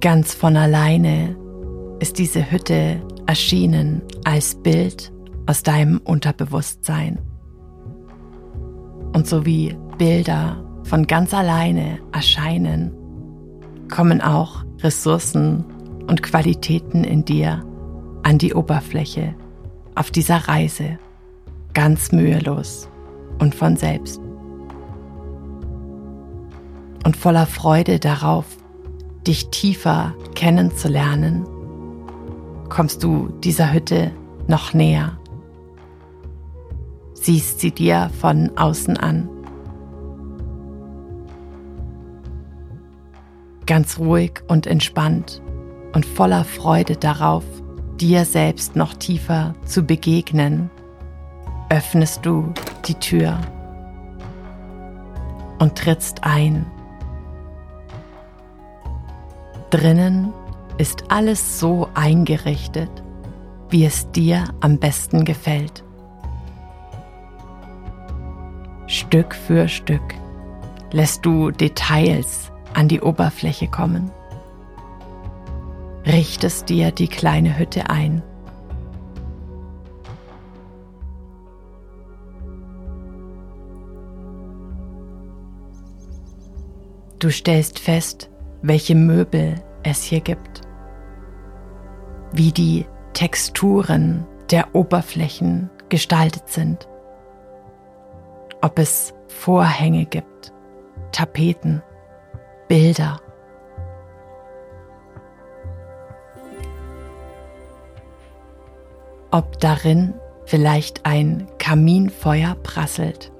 Ganz 0.03 0.33
von 0.33 0.57
alleine 0.57 1.38
ist 2.01 2.19
diese 2.19 2.51
Hütte 2.51 3.01
erschienen 3.25 4.01
als 4.25 4.53
Bild 4.53 5.13
aus 5.45 5.63
deinem 5.63 6.01
Unterbewusstsein. 6.03 7.19
Und 9.13 9.25
so 9.27 9.45
wie 9.45 9.77
Bilder 9.97 10.62
von 10.83 11.07
ganz 11.07 11.33
alleine 11.33 12.00
erscheinen, 12.12 12.91
kommen 13.89 14.19
auch 14.19 14.65
Ressourcen 14.81 15.63
und 16.05 16.21
Qualitäten 16.21 17.05
in 17.05 17.23
dir 17.23 17.63
an 18.24 18.38
die 18.38 18.53
Oberfläche 18.53 19.36
auf 19.96 20.10
dieser 20.10 20.48
Reise 20.48 20.98
ganz 21.74 22.12
mühelos 22.12 22.89
und 23.39 23.53
von 23.53 23.75
selbst. 23.75 24.22
Und 27.06 27.18
voller 27.18 27.46
Freude 27.46 28.00
darauf, 28.00 28.46
dich 29.27 29.50
tiefer 29.50 30.13
kennenzulernen, 30.36 31.46
kommst 32.70 33.03
du 33.03 33.30
dieser 33.44 33.74
Hütte 33.74 34.12
noch 34.48 34.74
näher. 34.74 35.18
Siehst 37.13 37.60
sie 37.60 37.72
dir 37.72 38.10
von 38.20 38.58
außen 38.58 38.98
an. 38.98 39.30
Ganz 43.65 43.98
ruhig 44.00 44.42
und 44.48 44.68
entspannt 44.68 45.42
und 45.94 46.06
voller 46.06 46.44
Freude 46.44 46.98
darauf, 46.98 47.44
dir 48.00 48.25
selbst 48.25 48.75
noch 48.75 48.93
tiefer 48.93 49.55
zu 49.65 49.83
begegnen, 49.83 50.69
öffnest 51.69 52.25
du 52.25 52.53
die 52.85 52.95
Tür. 52.95 53.39
und 55.63 55.77
trittst 55.77 56.25
ein. 56.25 56.65
Drinnen 59.69 60.33
ist 60.77 61.05
alles 61.09 61.57
so 61.57 61.88
eingerichtet, 61.93 62.91
wie 63.69 63.85
es 63.85 64.12
dir 64.12 64.43
am 64.59 64.77
besten 64.77 65.23
gefällt. 65.23 65.85
Stück 68.88 69.33
für 69.33 69.69
Stück 69.69 70.13
lässt 70.91 71.25
du 71.25 71.50
Details 71.50 72.51
an 72.73 72.89
die 72.89 73.00
Oberfläche 73.00 73.67
kommen. 73.69 74.12
Richtest 76.05 76.69
dir 76.69 76.91
die 76.91 77.07
kleine 77.07 77.57
Hütte 77.57 77.89
ein. 77.89 78.22
Du 87.19 87.31
stellst 87.31 87.79
fest, 87.79 88.29
welche 88.62 88.95
Möbel 88.95 89.55
es 89.83 90.03
hier 90.03 90.19
gibt, 90.19 90.62
wie 92.33 92.51
die 92.51 92.86
Texturen 93.13 94.25
der 94.51 94.75
Oberflächen 94.75 95.69
gestaltet 95.88 96.50
sind, 96.50 96.89
ob 98.62 98.77
es 98.77 99.13
Vorhänge 99.29 100.05
gibt, 100.05 100.51
Tapeten, 101.13 101.81
Bilder. 102.67 103.23
Ob 109.33 109.59
darin 109.59 110.13
vielleicht 110.45 111.07
ein 111.07 111.47
Kaminfeuer 111.57 112.53
prasselt 112.61 113.31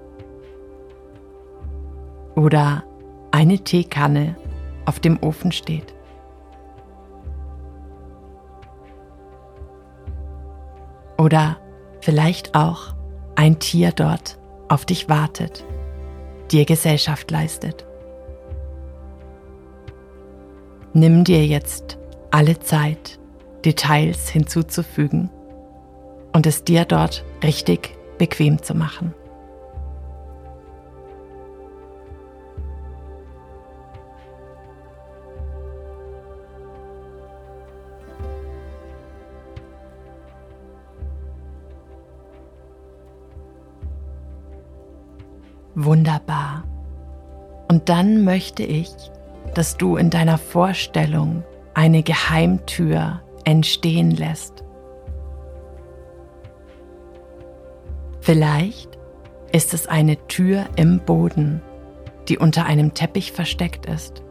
oder 2.34 2.84
eine 3.30 3.60
Teekanne 3.60 4.36
auf 4.86 5.00
dem 5.00 5.22
Ofen 5.22 5.52
steht. 5.52 5.94
Oder 11.20 11.58
vielleicht 12.02 12.56
auch 12.56 12.96
ein 13.36 13.60
Tier 13.60 13.92
dort 13.92 14.40
auf 14.70 14.88
dich 14.88 15.10
wartet, 15.10 15.64
dir 16.52 16.66
Gesellschaft 16.66 17.30
leistet. 17.30 17.86
Nimm 20.94 21.24
dir 21.24 21.46
jetzt 21.46 22.00
alle 22.32 22.58
Zeit, 22.58 23.20
Details 23.64 24.30
hinzuzufügen 24.30 25.30
und 26.34 26.46
es 26.48 26.64
dir 26.64 26.86
dort 26.86 27.24
richtig 27.44 27.96
bequem 28.18 28.62
zu 28.62 28.76
machen. 28.76 29.14
Wunderbar. 45.76 46.64
Und 47.68 47.90
dann 47.90 48.24
möchte 48.24 48.64
ich, 48.64 48.90
dass 49.56 49.76
du 49.76 49.98
in 49.98 50.10
deiner 50.10 50.38
Vorstellung 50.38 51.44
eine 51.74 52.04
Geheimtür 52.04 53.22
entstehen 53.44 54.12
lässt. 54.12 54.64
Vielleicht 58.24 58.98
ist 59.52 59.74
es 59.74 59.86
eine 59.86 60.16
Tür 60.28 60.64
im 60.78 61.02
Boden, 61.02 61.62
die 62.30 62.38
unter 62.38 62.66
einem 62.66 62.94
Teppich 62.94 63.34
versteckt 63.34 63.86
ist. 63.86 64.24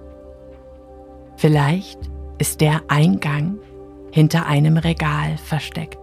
Vielleicht 1.37 1.99
ist 2.39 2.63
der 2.63 2.81
Eingang 2.89 3.59
hinter 4.11 4.47
einem 4.47 4.79
Regal 4.79 5.37
versteckt. 5.37 5.99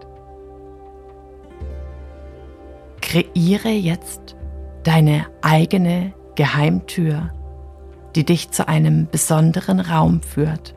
Kreiere 3.02 3.70
jetzt 3.70 4.36
deine 4.84 5.26
eigene 5.42 6.14
Geheimtür, 6.36 7.32
die 8.16 8.24
dich 8.24 8.52
zu 8.52 8.68
einem 8.68 9.08
besonderen 9.10 9.80
Raum 9.80 10.22
führt 10.22 10.76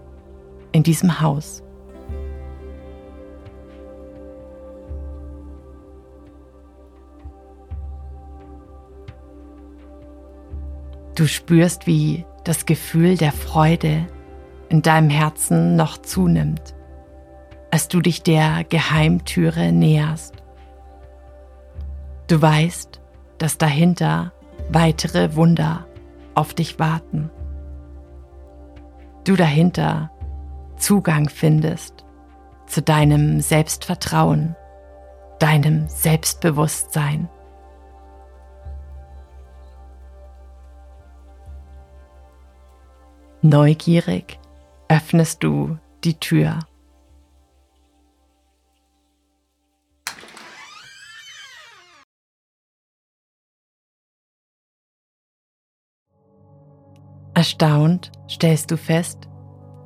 in 0.73 0.83
diesem 0.83 1.21
Haus. 1.21 1.63
Du 11.14 11.27
spürst, 11.27 11.87
wie 11.87 12.25
das 12.44 12.66
Gefühl 12.66 13.16
der 13.16 13.33
Freude 13.33 14.07
in 14.68 14.83
deinem 14.83 15.11
Herzen 15.11 15.77
noch 15.77 15.98
zunimmt, 15.98 16.75
als 17.70 17.88
du 17.88 18.01
dich 18.01 18.22
der 18.22 18.64
Geheimtüre 18.64 19.72
näherst. 19.72 20.42
Du 22.29 22.40
weißt, 22.40 23.01
dass 23.38 23.59
dahinter 23.59 24.33
weitere 24.70 25.37
Wunder 25.37 25.87
auf 26.35 26.55
dich 26.55 26.79
warten. 26.79 27.31
Du 29.25 29.37
dahinter 29.37 30.11
Zugang 30.79 31.29
findest 31.29 32.05
zu 32.66 32.81
deinem 32.81 33.40
Selbstvertrauen, 33.40 34.57
deinem 35.38 35.88
Selbstbewusstsein. 35.88 37.29
Neugierig 43.45 44.39
öffnest 44.87 45.43
du 45.43 45.77
die 46.05 46.15
Tür. 46.15 46.61
Erstaunt 57.35 58.13
stellst 58.31 58.71
du 58.71 58.77
fest, 58.77 59.29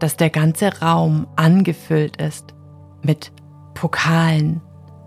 dass 0.00 0.18
der 0.18 0.28
ganze 0.28 0.78
Raum 0.80 1.26
angefüllt 1.36 2.20
ist 2.20 2.52
mit 3.02 3.32
Pokalen, 3.72 4.60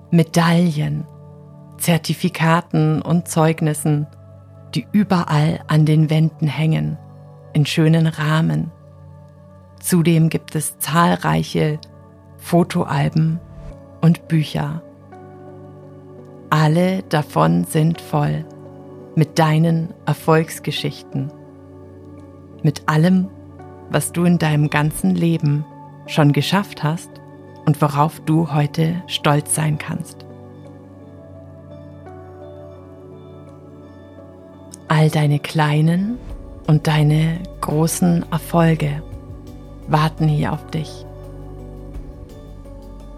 Medaillen, 0.10 1.06
Zertifikaten 1.78 3.04
und 3.04 3.28
Zeugnissen, 3.28 4.08
die 4.74 4.88
überall 4.92 5.64
an 5.68 5.86
den 5.86 6.10
Wänden 6.10 6.48
hängen, 6.48 6.98
in 7.60 7.65
schönen 7.65 8.08
Rahmen. 8.08 8.72
Zudem 9.82 10.30
gibt 10.30 10.56
es 10.56 10.80
zahlreiche 10.80 11.78
Fotoalben 12.38 13.41
und 14.00 14.30
Bücher. 14.30 14.82
Alle 16.50 17.04
davon 17.04 17.65
sind 17.65 18.00
voll 18.00 18.45
mit 19.15 19.38
deinen 19.39 19.93
Erfolgsgeschichten 20.06 21.34
mit 22.63 22.84
allem, 22.88 23.30
was 23.89 24.13
du 24.13 24.24
in 24.24 24.38
deinem 24.38 24.69
ganzen 24.69 25.15
Leben 25.15 25.65
schon 26.08 26.32
geschafft 26.32 26.84
hast 26.84 27.10
und 27.65 27.82
worauf 27.82 28.22
du 28.22 28.54
heute 28.54 29.04
stolz 29.08 29.54
sein 29.54 29.78
kannst. 29.78 30.26
All 34.88 35.10
deine 35.10 35.39
kleinen 35.39 36.17
und 36.69 36.86
deine 36.86 37.39
großen 37.62 38.32
Erfolge 38.32 39.01
warten 39.88 40.27
hier 40.27 40.53
auf 40.53 40.67
dich. 40.67 41.03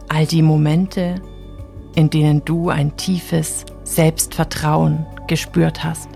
All 0.08 0.26
die 0.26 0.42
Momente, 0.42 1.16
in 1.94 2.10
denen 2.10 2.46
du 2.46 2.70
ein 2.70 2.96
tiefes 2.96 3.66
Selbstvertrauen 3.84 5.06
gespürt 5.28 5.84
hast, 5.84 6.08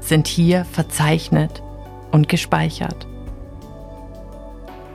sind 0.00 0.26
hier 0.26 0.64
verzeichnet 0.64 1.62
und 2.10 2.30
gespeichert. 2.30 3.06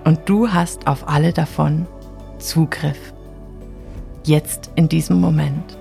Und 0.03 0.21
du 0.25 0.51
hast 0.51 0.87
auf 0.87 1.07
alle 1.07 1.31
davon 1.31 1.85
Zugriff. 2.39 3.13
Jetzt 4.23 4.71
in 4.73 4.89
diesem 4.89 5.21
Moment. 5.21 5.77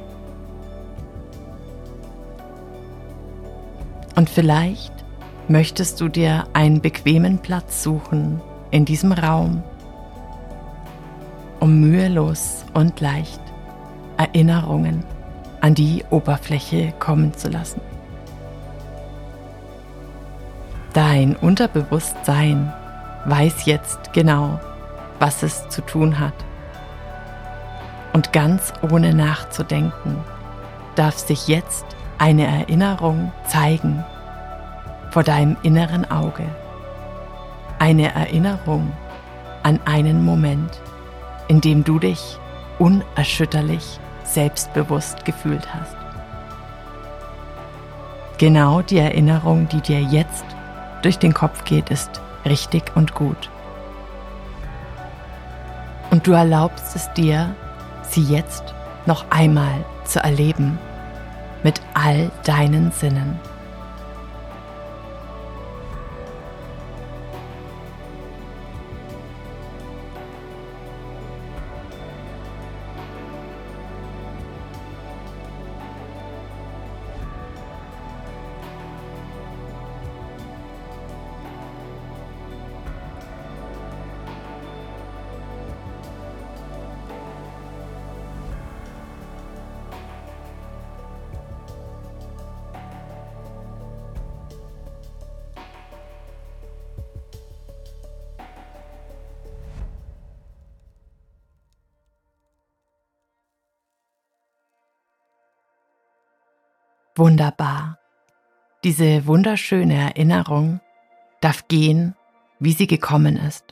Und 4.15 4.29
vielleicht 4.29 4.96
möchtest 5.49 6.01
du 6.01 6.09
dir 6.09 6.47
einen 6.53 6.81
bequemen 6.81 7.39
Platz 7.39 7.83
suchen 7.83 8.41
in 8.71 8.85
diesem 8.85 9.13
Raum, 9.13 9.63
um 11.61 11.81
mühelos 11.81 12.65
und 12.75 13.01
leicht 13.01 13.41
Erinnerungen 14.17 15.05
an 15.61 15.75
die 15.75 16.05
Oberfläche 16.11 16.93
kommen 16.99 17.35
zu 17.35 17.49
lassen. 17.49 17.81
Dein 20.93 21.37
Unterbewusstsein 21.37 22.73
weiß 23.27 23.67
jetzt 23.67 24.13
genau, 24.13 24.59
was 25.19 25.43
es 25.43 25.69
zu 25.69 25.83
tun 25.83 26.19
hat. 26.19 26.35
Und 28.13 28.33
ganz 28.33 28.73
ohne 28.91 29.15
nachzudenken 29.15 30.17
darf 30.95 31.19
sich 31.19 31.49
jetzt 31.49 31.85
eine 32.19 32.47
Erinnerung 32.47 33.31
zeigen, 33.47 34.05
vor 35.17 35.25
deinem 35.25 35.57
inneren 35.63 36.11
Auge. 36.11 36.45
Eine 37.79 38.15
Erinnerung 38.15 38.93
an 39.63 39.81
einen 39.87 40.23
Moment, 40.23 40.83
in 41.49 41.63
dem 41.63 41.85
du 41.85 41.99
dich 41.99 42.39
unerschütterlich 42.79 43.99
selbstbewusst 44.25 45.25
gefühlt 45.25 45.73
hast. 45.73 45.97
Genau 48.37 48.83
die 48.83 48.99
Erinnerung, 48.99 49.67
die 49.71 49.81
dir 49.81 50.03
jetzt 50.03 50.45
durch 51.01 51.19
den 51.19 51.33
Kopf 51.33 51.65
geht, 51.65 51.89
ist 51.89 52.21
richtig 52.45 52.95
und 52.95 53.15
gut. 53.15 53.49
Und 56.11 56.27
du 56.27 56.33
erlaubst 56.33 56.95
es 56.95 57.11
dir, 57.15 57.55
sie 58.03 58.25
jetzt 58.25 58.75
noch 59.07 59.25
einmal 59.31 59.83
zu 60.05 60.23
erleben 60.23 60.79
mit 61.63 61.81
all 61.95 62.31
deinen 62.45 62.93
Sinnen. 62.93 63.41
Diese 108.87 109.27
wunderschöne 109.27 109.95
Erinnerung 109.95 110.81
darf 111.41 111.67
gehen, 111.67 112.15
wie 112.61 112.71
sie 112.71 112.87
gekommen 112.87 113.35
ist. 113.35 113.65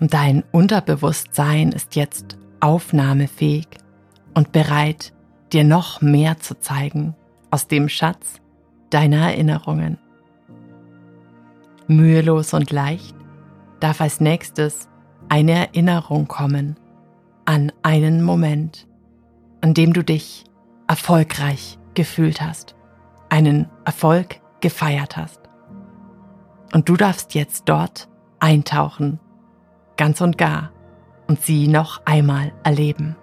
Und 0.00 0.12
dein 0.14 0.42
Unterbewusstsein 0.50 1.70
ist 1.70 1.94
jetzt 1.94 2.36
aufnahmefähig 2.58 3.68
und 4.34 4.50
bereit, 4.50 5.12
dir 5.52 5.62
noch 5.62 6.02
mehr 6.02 6.40
zu 6.40 6.58
zeigen 6.58 7.14
aus 7.52 7.68
dem 7.68 7.88
Schatz 7.88 8.40
deiner 8.90 9.30
Erinnerungen. 9.30 9.98
Mühelos 11.86 12.52
und 12.52 12.72
leicht 12.72 13.14
darf 13.78 14.00
als 14.00 14.20
nächstes 14.20 14.88
eine 15.28 15.68
Erinnerung 15.68 16.26
kommen 16.26 16.80
an 17.44 17.70
einen 17.84 18.24
Moment, 18.24 18.88
an 19.60 19.72
dem 19.72 19.92
du 19.92 20.02
dich 20.02 20.42
erfolgreich 20.88 21.78
gefühlt 21.94 22.40
hast, 22.40 22.74
einen 23.34 23.68
Erfolg 23.84 24.40
gefeiert 24.60 25.16
hast. 25.16 25.40
Und 26.72 26.88
du 26.88 26.96
darfst 26.96 27.34
jetzt 27.34 27.64
dort 27.68 28.08
eintauchen, 28.38 29.18
ganz 29.96 30.20
und 30.20 30.38
gar, 30.38 30.70
und 31.26 31.42
sie 31.42 31.66
noch 31.66 32.02
einmal 32.04 32.52
erleben. 32.62 33.16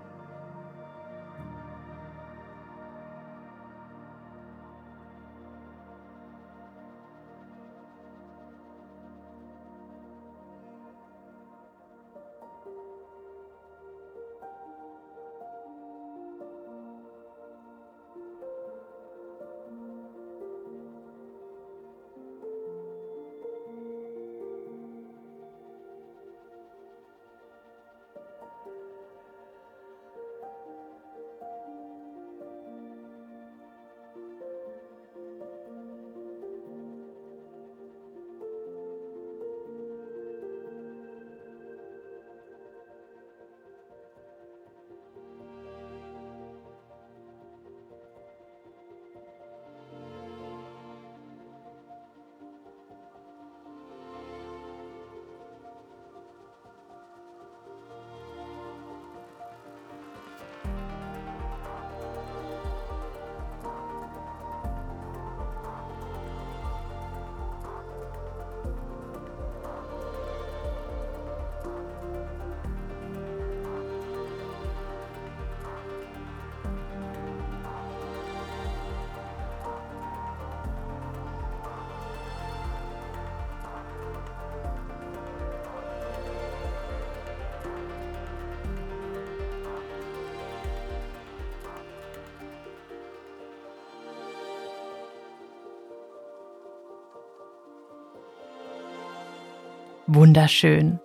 Wunderschön. 100.14 101.00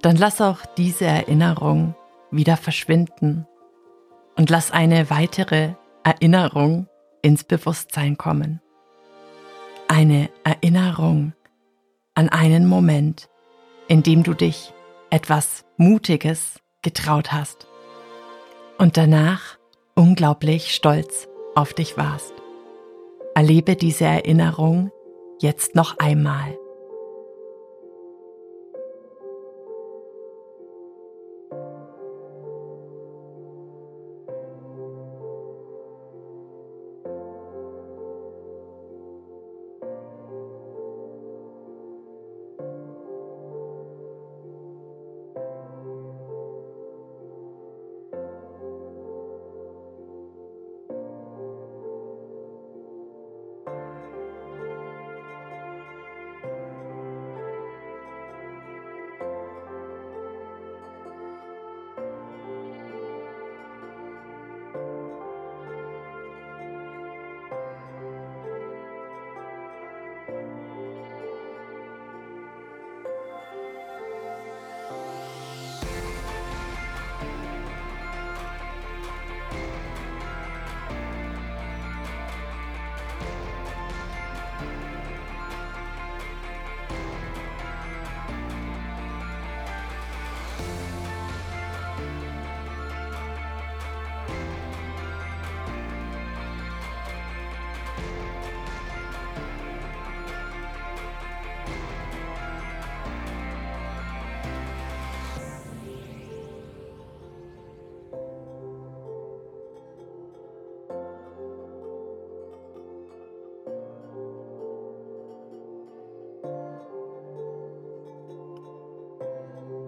Dann 0.00 0.16
lass 0.16 0.40
auch 0.40 0.64
diese 0.78 1.04
Erinnerung 1.04 1.94
wieder 2.30 2.56
verschwinden 2.56 3.46
und 4.38 4.48
lass 4.48 4.70
eine 4.70 5.10
weitere 5.10 5.74
Erinnerung 6.02 6.88
ins 7.20 7.44
Bewusstsein 7.44 8.16
kommen. 8.16 8.62
Eine 9.86 10.30
Erinnerung 10.44 11.34
an 12.14 12.30
einen 12.30 12.66
Moment, 12.66 13.28
in 13.86 14.02
dem 14.02 14.22
du 14.22 14.32
dich 14.32 14.72
etwas 15.10 15.66
Mutiges 15.76 16.58
getraut 16.80 17.32
hast 17.32 17.66
und 18.78 18.96
danach 18.96 19.58
unglaublich 19.94 20.74
stolz 20.74 21.28
auf 21.54 21.74
dich 21.74 21.98
warst. 21.98 22.32
Erlebe 23.34 23.76
diese 23.76 24.06
Erinnerung 24.06 24.90
jetzt 25.38 25.74
noch 25.74 25.98
einmal. 25.98 26.56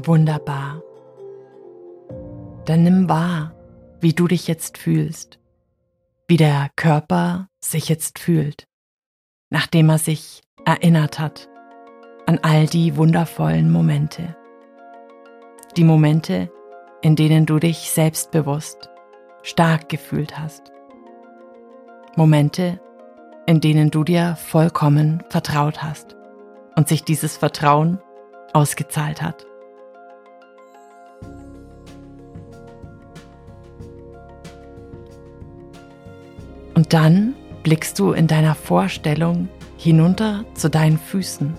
Wunderbar. 0.07 0.83
Dann 2.67 2.83
nimm 2.83 3.09
wahr, 3.09 3.55
wie 4.01 4.13
du 4.13 4.27
dich 4.29 4.47
jetzt 4.49 4.79
fühlst, 4.79 5.39
wie 6.29 6.37
der 6.37 6.69
Körper 6.77 7.49
sich 7.61 7.89
jetzt 7.89 8.19
fühlt, 8.19 8.67
nachdem 9.51 9.89
er 9.89 9.99
sich 9.99 10.43
erinnert 10.65 11.19
hat 11.19 11.49
an 12.27 12.39
all 12.43 12.67
die 12.67 12.97
wundervollen 12.97 13.71
Momente. 13.71 14.37
Die 15.77 15.85
Momente, 15.85 16.51
in 17.03 17.17
denen 17.17 17.47
du 17.47 17.59
dich 17.59 17.91
selbstbewusst, 17.91 18.89
stark 19.43 19.89
gefühlt 19.89 20.39
hast. 20.39 20.73
Momente, 22.17 22.81
in 23.47 23.61
denen 23.61 23.91
du 23.91 24.05
dir 24.05 24.37
vollkommen 24.37 25.23
vertraut 25.29 25.83
hast 25.83 26.17
und 26.77 26.89
sich 26.89 27.05
dieses 27.05 27.37
Vertrauen 27.37 28.01
ausgezahlt 28.53 29.21
hat. 29.21 29.47
Und 36.85 36.93
dann 36.93 37.35
blickst 37.63 37.99
du 37.99 38.13
in 38.13 38.27
deiner 38.27 38.55
Vorstellung 38.55 39.49
hinunter 39.79 40.45
zu 40.53 40.69
deinen 40.69 40.99
Füßen. 40.99 41.55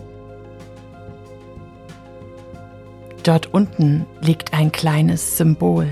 Dort 3.24 3.52
unten 3.52 4.06
liegt 4.22 4.54
ein 4.54 4.72
kleines 4.72 5.36
Symbol, 5.36 5.88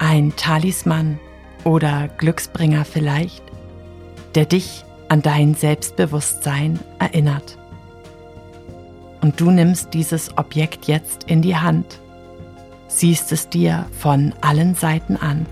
ein 0.00 0.34
Talisman 0.34 1.20
oder 1.62 2.08
Glücksbringer 2.08 2.84
vielleicht, 2.84 3.44
der 4.34 4.46
dich 4.46 4.84
an 5.08 5.22
dein 5.22 5.54
Selbstbewusstsein 5.54 6.80
erinnert. 6.98 7.56
Und 9.20 9.40
du 9.40 9.52
nimmst 9.52 9.94
dieses 9.94 10.36
Objekt 10.36 10.88
jetzt 10.88 11.22
in 11.30 11.40
die 11.40 11.54
Hand, 11.54 12.00
siehst 12.88 13.30
es 13.30 13.48
dir 13.48 13.86
von 13.96 14.34
allen 14.40 14.74
Seiten 14.74 15.16
an 15.16 15.46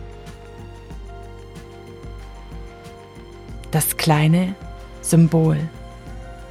das 3.71 3.97
kleine 3.97 4.55
Symbol, 5.03 5.59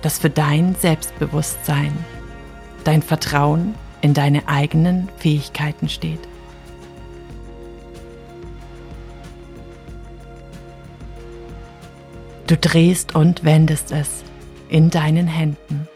das 0.01 0.19
für 0.19 0.29
dein 0.29 0.75
Selbstbewusstsein, 0.75 1.93
dein 2.83 3.01
Vertrauen 3.01 3.75
in 4.01 4.13
deine 4.13 4.47
eigenen 4.47 5.09
Fähigkeiten 5.17 5.89
steht. 5.89 6.19
Du 12.45 12.55
drehst 12.55 13.13
und 13.13 13.43
wendest 13.43 13.91
es 13.91 14.23
in 14.69 14.89
deinen 14.89 15.27
Händen, 15.27 15.87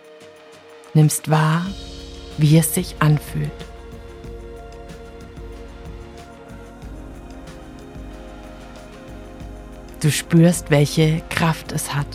nimmst 0.94 1.30
wahr, 1.30 1.66
wie 2.38 2.58
es 2.58 2.74
sich 2.74 2.96
anfühlt. 3.00 3.71
Du 10.02 10.10
spürst, 10.10 10.72
welche 10.72 11.22
Kraft 11.30 11.72
es 11.72 11.94
hat. 11.94 12.08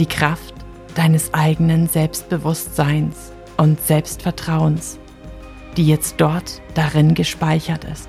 Die 0.00 0.06
Kraft 0.06 0.52
deines 0.96 1.32
eigenen 1.32 1.86
Selbstbewusstseins 1.86 3.30
und 3.56 3.80
Selbstvertrauens, 3.80 4.98
die 5.76 5.86
jetzt 5.86 6.20
dort 6.20 6.60
darin 6.74 7.14
gespeichert 7.14 7.84
ist. 7.84 8.08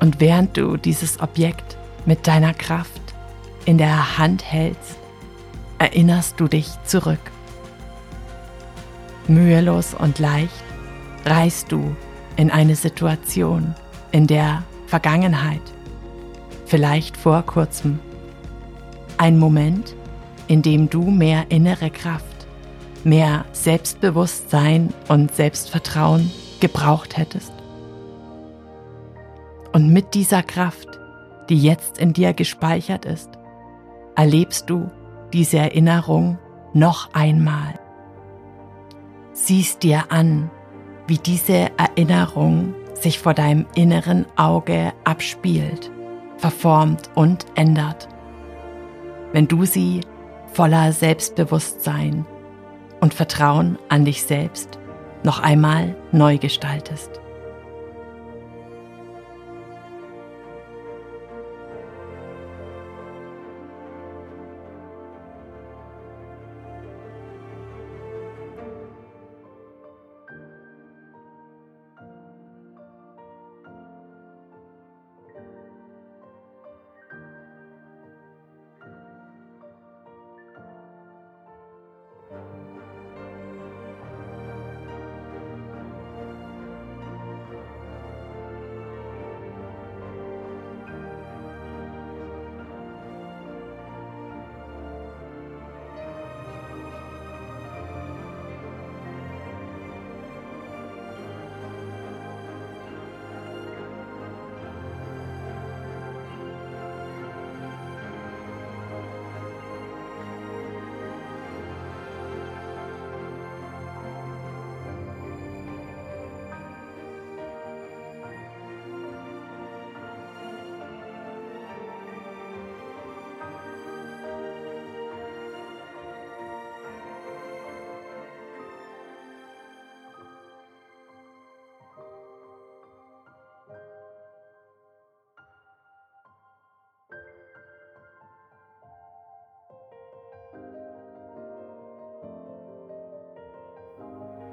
Und 0.00 0.18
während 0.18 0.56
du 0.56 0.78
dieses 0.78 1.20
Objekt 1.20 1.76
mit 2.06 2.26
deiner 2.26 2.54
Kraft 2.54 3.02
in 3.66 3.76
der 3.76 4.16
Hand 4.16 4.50
hältst, 4.50 4.96
erinnerst 5.78 6.40
du 6.40 6.48
dich 6.48 6.68
zurück 6.86 7.35
Mühelos 9.28 9.94
und 9.94 10.18
leicht 10.18 10.64
reist 11.24 11.72
du 11.72 11.96
in 12.36 12.50
eine 12.50 12.76
Situation 12.76 13.74
in 14.12 14.26
der 14.26 14.62
Vergangenheit, 14.86 15.62
vielleicht 16.64 17.16
vor 17.16 17.42
kurzem. 17.42 17.98
Ein 19.18 19.38
Moment, 19.38 19.94
in 20.46 20.62
dem 20.62 20.88
du 20.88 21.02
mehr 21.02 21.46
innere 21.48 21.90
Kraft, 21.90 22.46
mehr 23.04 23.44
Selbstbewusstsein 23.52 24.92
und 25.08 25.34
Selbstvertrauen 25.34 26.30
gebraucht 26.60 27.16
hättest. 27.16 27.52
Und 29.72 29.92
mit 29.92 30.14
dieser 30.14 30.42
Kraft, 30.42 30.88
die 31.48 31.60
jetzt 31.60 31.98
in 31.98 32.12
dir 32.12 32.32
gespeichert 32.32 33.04
ist, 33.04 33.30
erlebst 34.14 34.70
du 34.70 34.90
diese 35.32 35.58
Erinnerung 35.58 36.38
noch 36.72 37.12
einmal 37.12 37.74
siehst 39.36 39.82
dir 39.82 40.04
an, 40.08 40.50
wie 41.06 41.18
diese 41.18 41.70
Erinnerung 41.76 42.74
sich 42.94 43.18
vor 43.18 43.34
deinem 43.34 43.66
inneren 43.74 44.24
Auge 44.36 44.92
abspielt, 45.04 45.92
verformt 46.38 47.10
und 47.14 47.44
ändert. 47.54 48.08
Wenn 49.32 49.46
du 49.46 49.66
sie 49.66 50.00
voller 50.52 50.92
Selbstbewusstsein 50.92 52.24
und 53.00 53.12
Vertrauen 53.12 53.78
an 53.90 54.06
dich 54.06 54.22
selbst 54.22 54.78
noch 55.22 55.40
einmal 55.40 55.94
neu 56.12 56.38
gestaltest. 56.38 57.20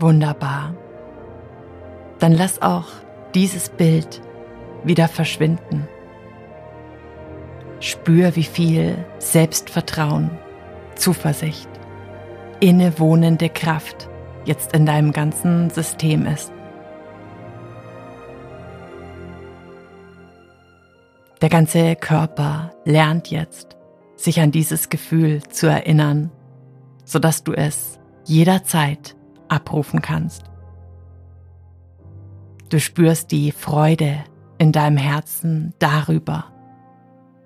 Wunderbar. 0.03 0.75
Dann 2.19 2.33
lass 2.33 2.61
auch 2.61 2.87
dieses 3.33 3.69
Bild 3.69 4.21
wieder 4.83 5.07
verschwinden. 5.07 5.87
Spür, 7.79 8.35
wie 8.35 8.43
viel 8.43 8.97
Selbstvertrauen, 9.19 10.29
Zuversicht, 10.95 11.69
innewohnende 12.59 13.47
Kraft 13.47 14.09
jetzt 14.43 14.75
in 14.75 14.85
deinem 14.85 15.13
ganzen 15.13 15.69
System 15.69 16.25
ist. 16.25 16.51
Der 21.41 21.47
ganze 21.47 21.95
Körper 21.95 22.73
lernt 22.83 23.29
jetzt, 23.31 23.77
sich 24.17 24.41
an 24.41 24.51
dieses 24.51 24.89
Gefühl 24.89 25.43
zu 25.43 25.67
erinnern, 25.67 26.29
sodass 27.05 27.45
du 27.45 27.53
es 27.53 27.99
jederzeit 28.25 29.15
abrufen 29.53 30.01
kannst. 30.01 30.43
Du 32.69 32.79
spürst 32.79 33.31
die 33.31 33.51
Freude 33.51 34.23
in 34.57 34.71
deinem 34.71 34.97
Herzen 34.97 35.73
darüber, 35.79 36.45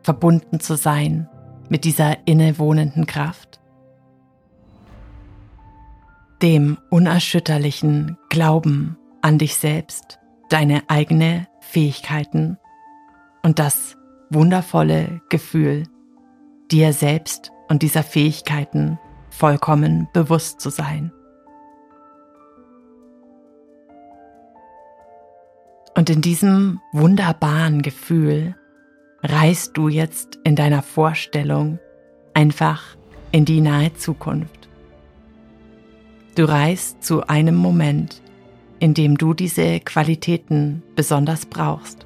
verbunden 0.02 0.60
zu 0.60 0.76
sein 0.76 1.30
mit 1.70 1.84
dieser 1.84 2.26
innewohnenden 2.26 3.06
Kraft? 3.06 3.60
Dem 6.42 6.78
unerschütterlichen 6.90 8.18
Glauben 8.30 8.98
an 9.22 9.38
dich 9.38 9.56
selbst, 9.56 10.20
deine 10.50 10.84
eigene 10.88 11.48
Fähigkeiten 11.60 12.58
und 13.44 13.60
das 13.60 13.98
wundervolle 14.30 15.22
Gefühl, 15.30 15.84
dir 16.72 16.94
selbst 16.94 17.52
und 17.70 17.82
dieser 17.82 18.04
Fähigkeiten 18.04 19.00
vollkommen 19.30 20.08
bewusst 20.14 20.62
zu 20.62 20.70
sein. 20.70 21.12
Und 25.98 26.12
in 26.12 26.22
diesem 26.22 26.80
wunderbaren 26.92 27.82
Gefühl 27.82 28.56
reist 29.24 29.76
du 29.76 29.88
jetzt 29.88 30.38
in 30.44 30.56
deiner 30.56 30.84
Vorstellung 30.84 31.80
einfach 32.36 32.84
in 33.32 33.46
die 33.46 33.62
nahe 33.62 33.92
Zukunft. 33.96 34.70
Du 36.36 36.48
reist 36.48 37.04
zu 37.04 37.26
einem 37.26 37.56
Moment, 37.56 38.22
in 38.78 38.94
dem 38.94 39.18
du 39.18 39.34
diese 39.34 39.80
Qualitäten 39.80 40.84
besonders 40.96 41.48
brauchst. 41.48 42.06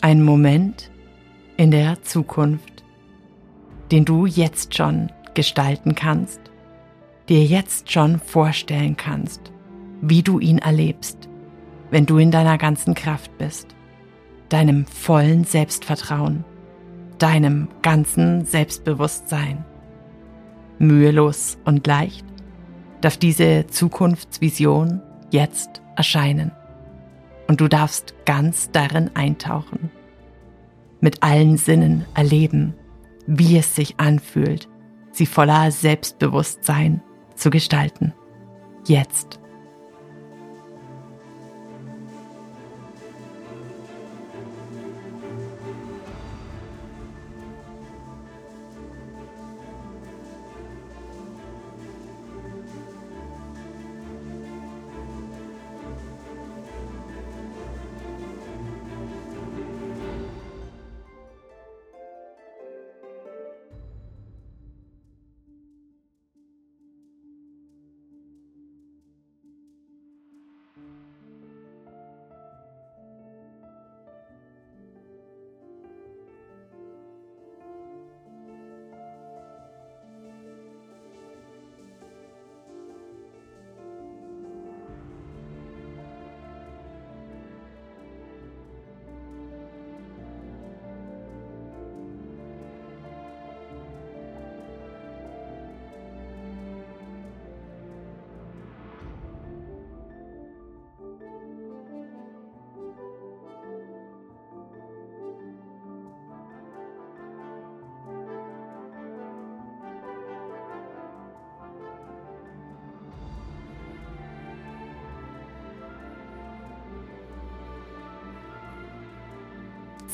Ein 0.00 0.22
Moment 0.22 0.90
in 1.58 1.70
der 1.70 2.02
Zukunft, 2.04 2.84
den 3.92 4.06
du 4.06 4.24
jetzt 4.24 4.74
schon 4.74 5.12
gestalten 5.34 5.94
kannst, 5.94 6.40
dir 7.28 7.44
jetzt 7.44 7.92
schon 7.92 8.18
vorstellen 8.18 8.96
kannst, 8.96 9.52
wie 10.00 10.22
du 10.22 10.38
ihn 10.38 10.56
erlebst 10.56 11.29
wenn 11.90 12.06
du 12.06 12.18
in 12.18 12.30
deiner 12.30 12.58
ganzen 12.58 12.94
Kraft 12.94 13.36
bist, 13.38 13.68
deinem 14.48 14.86
vollen 14.86 15.44
Selbstvertrauen, 15.44 16.44
deinem 17.18 17.68
ganzen 17.82 18.44
Selbstbewusstsein. 18.44 19.64
Mühelos 20.78 21.58
und 21.64 21.86
leicht 21.86 22.24
darf 23.00 23.16
diese 23.16 23.66
Zukunftsvision 23.66 25.02
jetzt 25.30 25.82
erscheinen 25.96 26.52
und 27.48 27.60
du 27.60 27.68
darfst 27.68 28.14
ganz 28.24 28.70
darin 28.70 29.10
eintauchen, 29.14 29.90
mit 31.00 31.22
allen 31.22 31.56
Sinnen 31.56 32.04
erleben, 32.14 32.74
wie 33.26 33.58
es 33.58 33.74
sich 33.74 33.98
anfühlt, 33.98 34.68
sie 35.12 35.26
voller 35.26 35.70
Selbstbewusstsein 35.70 37.02
zu 37.34 37.50
gestalten. 37.50 38.12
Jetzt. 38.86 39.39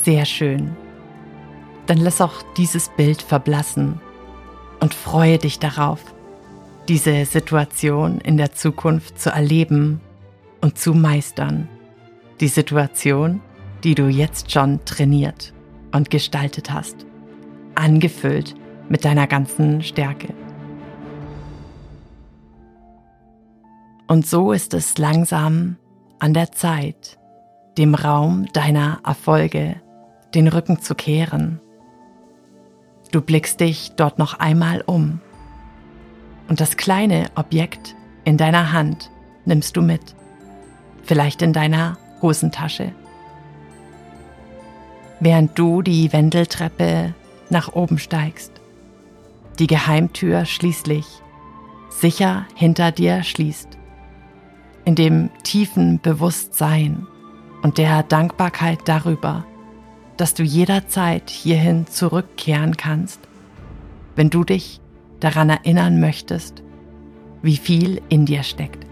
Sehr 0.07 0.25
schön. 0.25 0.77
Dann 1.87 1.99
lass 1.99 2.21
auch 2.21 2.45
dieses 2.57 2.91
Bild 2.91 3.21
verblassen 3.21 4.01
und 4.79 4.95
freue 4.95 5.37
dich 5.37 5.59
darauf, 5.59 6.01
diese 6.87 7.25
Situation 7.25 8.21
in 8.21 8.37
der 8.37 8.53
Zukunft 8.53 9.19
zu 9.19 9.31
erleben 9.31 10.01
und 10.61 10.79
zu 10.79 10.95
meistern. 10.95 11.69
Die 12.39 12.47
Situation, 12.47 13.41
die 13.83 13.97
du 13.97 14.07
jetzt 14.07 14.53
schon 14.53 14.79
trainiert 14.85 15.53
und 15.91 16.09
gestaltet 16.09 16.73
hast, 16.73 17.05
angefüllt 17.75 18.55
mit 18.89 19.05
deiner 19.05 19.27
ganzen 19.27 19.83
Stärke. 19.83 20.33
Und 24.07 24.25
so 24.25 24.53
ist 24.53 24.73
es 24.73 24.99
langsam 24.99 25.75
an 26.21 26.33
der 26.33 26.53
Zeit, 26.53 27.19
dem 27.77 27.97
Raum 27.97 28.47
deiner 28.53 29.01
Erfolge 29.05 29.81
den 30.35 30.49
Rücken 30.49 30.81
zu 30.81 30.95
kehren. 30.95 31.61
Du 33.13 33.21
blickst 33.21 33.61
dich 33.61 33.93
dort 33.97 34.19
noch 34.19 34.39
einmal 34.39 34.83
um 34.85 35.21
und 36.49 36.61
das 36.61 36.77
kleine 36.77 37.27
Objekt 37.35 37.95
in 38.25 38.37
deiner 38.37 38.73
Hand 38.73 39.11
nimmst 39.45 39.77
du 39.77 39.83
mit, 39.83 40.15
vielleicht 41.05 41.43
in 41.43 41.53
deiner 41.53 41.99
Hosentasche. 42.23 42.93
Während 45.21 45.59
du 45.59 45.83
die 45.83 46.13
Wendeltreppe 46.13 47.15
nach 47.49 47.73
oben 47.73 47.99
steigst, 47.99 48.53
die 49.59 49.67
Geheimtür 49.67 50.45
schließlich 50.45 51.07
sicher 51.89 52.47
hinter 52.55 52.93
dir 52.93 53.23
schließt, 53.23 53.79
in 54.85 54.95
dem 54.95 55.31
tiefen 55.43 56.01
Bewusstsein 56.01 57.07
und 57.63 57.79
der 57.79 58.03
Dankbarkeit 58.03 58.81
darüber, 58.85 59.45
dass 60.17 60.35
du 60.35 60.43
jederzeit 60.43 61.31
hierhin 61.31 61.87
zurückkehren 61.87 62.77
kannst, 62.77 63.21
wenn 64.15 64.31
du 64.31 64.45
dich 64.45 64.81
daran 65.21 65.51
erinnern 65.51 66.01
möchtest, 66.01 66.63
wie 67.43 67.57
viel 67.57 68.03
in 68.09 68.27
dir 68.27 68.43
steckt. 68.43 68.87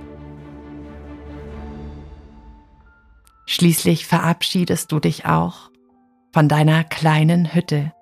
Schließlich 3.47 4.07
verabschiedest 4.07 4.91
du 4.91 5.01
dich 5.01 5.27
auch 5.27 5.71
von 6.33 6.49
deiner 6.49 6.83
kleinen 6.83 7.55
Hütte, 7.55 7.93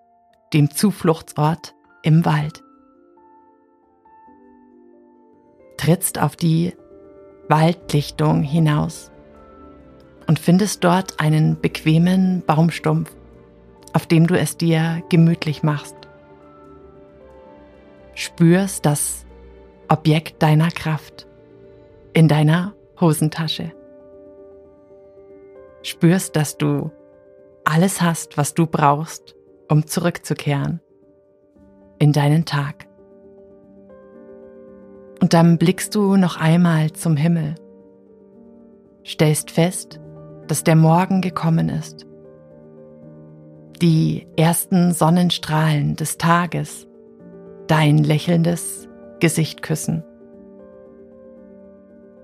dem 0.53 0.71
Zufluchtsort 0.71 1.75
im 2.03 2.25
Wald. 2.25 2.63
Trittst 5.77 6.19
auf 6.19 6.37
die 6.37 6.75
Waldlichtung 7.49 8.43
hinaus 8.43 9.11
und 10.27 10.39
findest 10.39 10.85
dort 10.85 11.21
einen 11.21 11.61
bequemen 11.61 12.43
Baumstumpf, 12.47 13.15
auf 13.93 14.07
dem 14.07 14.27
du 14.27 14.39
es 14.39 14.57
dir 14.57 15.03
gemütlich 15.09 15.63
machst. 15.63 15.97
Spürst 18.15 18.87
das 18.87 19.25
Objekt 19.89 20.43
deiner 20.43 20.71
Kraft 20.71 21.27
in 22.13 22.29
deiner 22.29 22.75
Hosentasche. 23.01 23.73
Spürst, 25.83 26.37
dass 26.37 26.59
du 26.59 26.91
alles 27.65 28.01
hast, 28.01 28.37
was 28.37 28.55
du 28.55 28.67
brauchst, 28.67 29.35
um 29.69 29.87
zurückzukehren 29.87 30.81
in 31.99 32.13
deinen 32.13 32.45
Tag. 32.45 32.87
Und 35.21 35.35
dann 35.35 35.57
blickst 35.57 35.95
du 35.95 36.17
noch 36.17 36.37
einmal 36.37 36.93
zum 36.93 37.17
Himmel, 37.17 37.55
stellst 39.05 39.51
fest, 39.51 40.01
dass 40.53 40.65
der 40.65 40.77
Morgen 40.77 41.23
gekommen 41.23 41.71
ist. 41.71 42.07
Die 43.81 44.27
ersten 44.37 44.93
Sonnenstrahlen 44.93 45.97
des 45.97 46.19
Tages 46.19 46.87
dein 47.69 47.97
lächelndes 47.97 48.87
Gesicht 49.19 49.63
küssen. 49.63 50.05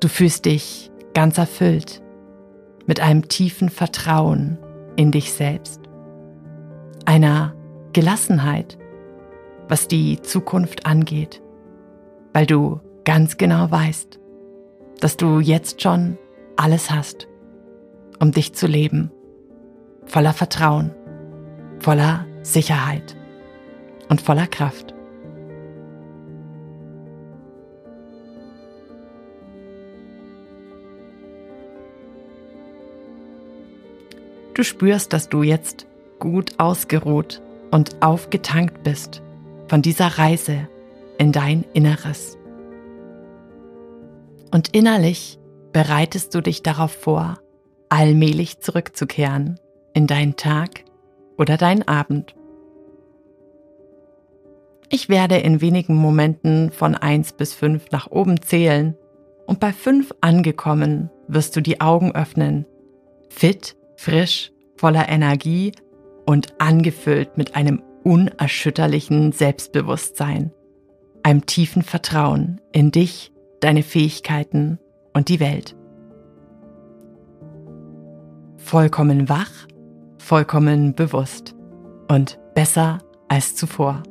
Du 0.01 0.09
fühlst 0.09 0.45
dich 0.45 0.91
ganz 1.15 1.39
erfüllt 1.39 2.03
mit 2.87 3.01
einem 3.01 3.29
tiefen 3.29 3.71
Vertrauen 3.71 4.59
in 4.97 5.11
dich 5.11 5.33
selbst, 5.33 5.81
einer 7.07 7.55
Gelassenheit, 7.95 8.77
was 9.69 9.89
die 9.89 10.21
Zukunft 10.21 10.85
angeht, 10.85 11.41
weil 12.35 12.45
du 12.45 12.81
ganz 13.05 13.39
genau 13.39 13.71
weißt, 13.71 14.21
dass 15.01 15.17
du 15.17 15.41
jetzt 15.41 15.81
schon 15.81 16.19
alles 16.57 16.91
hast, 16.91 17.28
um 18.21 18.33
dich 18.33 18.55
zu 18.55 18.67
leben, 18.67 19.11
voller 20.05 20.33
Vertrauen, 20.33 20.91
voller 21.79 22.27
Sicherheit 22.43 23.17
und 24.09 24.21
voller 24.21 24.47
Kraft. 24.47 24.95
Du 34.55 34.65
spürst, 34.65 35.13
dass 35.13 35.29
du 35.29 35.45
jetzt 35.45 35.87
gut 36.19 36.59
ausgeruht 36.59 37.41
und 37.71 38.03
aufgetankt 38.03 38.83
bist 38.83 39.23
von 39.69 39.83
dieser 39.83 40.19
Reise 40.19 40.69
in 41.19 41.31
dein 41.31 41.65
Inneres. 41.75 42.37
Und 44.51 44.75
innerlich 44.75 45.39
bereitest 45.73 46.35
du 46.35 46.41
dich 46.41 46.63
darauf 46.63 46.91
vor, 46.91 47.39
allmählich 47.89 48.61
zurückzukehren 48.61 49.59
in 49.95 50.07
deinen 50.07 50.37
Tag 50.37 50.85
oder 51.37 51.57
deinen 51.57 51.87
Abend. 51.87 52.35
Ich 54.91 55.09
werde 55.09 55.37
in 55.37 55.61
wenigen 55.61 55.95
Momenten 55.95 56.71
von 56.71 56.95
1 56.95 57.33
bis 57.33 57.55
5 57.55 57.91
nach 57.91 58.11
oben 58.11 58.41
zählen 58.41 58.97
und 59.47 59.61
bei 59.61 59.73
5 59.73 60.15
angekommen 60.21 61.11
wirst 61.27 61.57
du 61.57 61.61
die 61.61 61.81
Augen 61.81 62.15
öffnen, 62.15 62.67
fit 63.29 63.77
frisch, 63.99 64.53
voller 64.77 65.09
Energie 65.09 65.73
und 66.25 66.61
angefüllt 66.61 67.37
mit 67.37 67.57
einem 67.57 67.83
unerschütterlichen 68.05 69.33
Selbstbewusstsein, 69.33 70.53
einem 71.23 71.45
tiefen 71.45 71.83
Vertrauen 71.83 72.61
in 72.73 72.91
dich, 72.91 73.33
deine 73.61 73.83
Fähigkeiten 73.83 74.79
und 75.13 75.29
die 75.29 75.41
Welt. 75.41 75.78
Vollkommen 78.69 79.31
wach, 79.31 79.51
vollkommen 80.19 80.95
bewusst 80.95 81.55
und 82.11 82.39
besser 82.55 82.99
als 83.27 83.57
zuvor. 83.57 84.03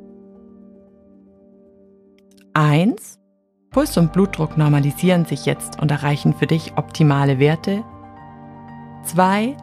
Eins: 2.54 3.20
Puls 3.70 3.96
und 3.96 4.12
Blutdruck 4.12 4.58
normalisieren 4.58 5.26
sich 5.26 5.46
jetzt 5.46 5.80
und 5.80 5.92
erreichen 5.92 6.34
für 6.34 6.48
dich 6.48 6.72
optimale 6.74 7.38
Werte. 7.38 7.84
Zwei 9.04 9.56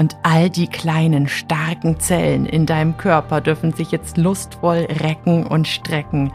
und 0.00 0.16
all 0.22 0.50
die 0.50 0.68
kleinen, 0.68 1.26
starken 1.26 1.98
Zellen 1.98 2.46
in 2.46 2.64
deinem 2.64 2.96
Körper 2.96 3.40
dürfen 3.40 3.72
sich 3.72 3.90
jetzt 3.90 4.18
lustvoll 4.18 4.86
recken 5.02 5.48
und 5.48 5.66
strecken, 5.66 6.32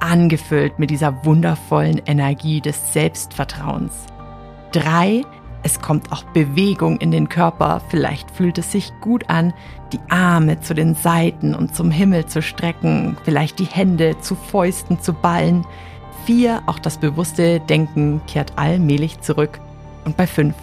angefüllt 0.00 0.80
mit 0.80 0.90
dieser 0.90 1.24
wundervollen 1.24 2.02
Energie 2.04 2.60
des 2.60 2.92
Selbstvertrauens. 2.92 4.06
Drei, 4.72 5.22
es 5.64 5.80
kommt 5.80 6.12
auch 6.12 6.22
Bewegung 6.24 6.98
in 6.98 7.10
den 7.10 7.28
Körper. 7.28 7.80
Vielleicht 7.88 8.30
fühlt 8.30 8.58
es 8.58 8.70
sich 8.70 8.92
gut 9.00 9.28
an, 9.28 9.52
die 9.92 10.00
Arme 10.10 10.60
zu 10.60 10.74
den 10.74 10.94
Seiten 10.94 11.54
und 11.54 11.74
zum 11.74 11.90
Himmel 11.90 12.26
zu 12.26 12.42
strecken, 12.42 13.16
vielleicht 13.24 13.58
die 13.58 13.64
Hände 13.64 14.16
zu 14.20 14.36
Fäusten 14.36 15.00
zu 15.00 15.14
ballen. 15.14 15.66
Vier, 16.26 16.62
auch 16.66 16.78
das 16.78 16.98
bewusste 16.98 17.60
Denken 17.60 18.20
kehrt 18.26 18.52
allmählich 18.56 19.20
zurück. 19.20 19.58
Und 20.04 20.16
bei 20.16 20.26
fünf 20.26 20.54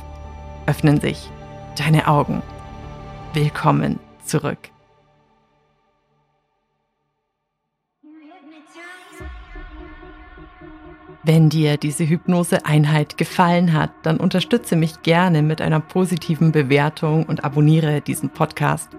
öffnen 0.67 1.01
sich 1.01 1.29
deine 1.77 2.07
Augen. 2.07 2.43
Willkommen 3.33 3.99
zurück. 4.23 4.69
Wenn 11.23 11.49
dir 11.49 11.77
diese 11.77 12.07
Hypnose-Einheit 12.07 13.17
gefallen 13.17 13.73
hat, 13.73 13.91
dann 14.01 14.17
unterstütze 14.17 14.75
mich 14.75 15.03
gerne 15.03 15.43
mit 15.43 15.61
einer 15.61 15.79
positiven 15.79 16.51
Bewertung 16.51 17.25
und 17.25 17.43
abonniere 17.43 18.01
diesen 18.01 18.29
Podcast. 18.29 18.89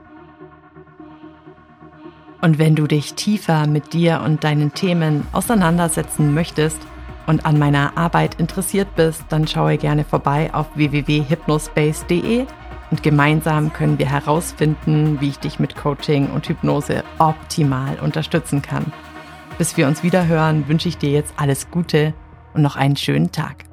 Und 2.40 2.58
wenn 2.58 2.74
du 2.74 2.86
dich 2.86 3.14
tiefer 3.14 3.66
mit 3.66 3.92
dir 3.92 4.22
und 4.24 4.44
deinen 4.44 4.72
Themen 4.72 5.26
auseinandersetzen 5.32 6.32
möchtest, 6.34 6.80
und 7.26 7.46
an 7.46 7.58
meiner 7.58 7.96
Arbeit 7.96 8.36
interessiert 8.40 8.94
bist, 8.96 9.24
dann 9.28 9.46
schaue 9.46 9.78
gerne 9.78 10.04
vorbei 10.04 10.52
auf 10.52 10.66
www.hypnospace.de 10.74 12.46
und 12.90 13.02
gemeinsam 13.02 13.72
können 13.72 13.98
wir 13.98 14.10
herausfinden, 14.10 15.20
wie 15.20 15.28
ich 15.28 15.38
dich 15.38 15.58
mit 15.58 15.76
Coaching 15.76 16.30
und 16.30 16.48
Hypnose 16.48 17.04
optimal 17.18 17.98
unterstützen 18.00 18.60
kann. 18.60 18.92
Bis 19.58 19.76
wir 19.76 19.86
uns 19.86 20.02
wieder 20.02 20.26
hören, 20.26 20.66
wünsche 20.68 20.88
ich 20.88 20.98
dir 20.98 21.10
jetzt 21.10 21.34
alles 21.36 21.70
Gute 21.70 22.14
und 22.54 22.62
noch 22.62 22.76
einen 22.76 22.96
schönen 22.96 23.32
Tag. 23.32 23.64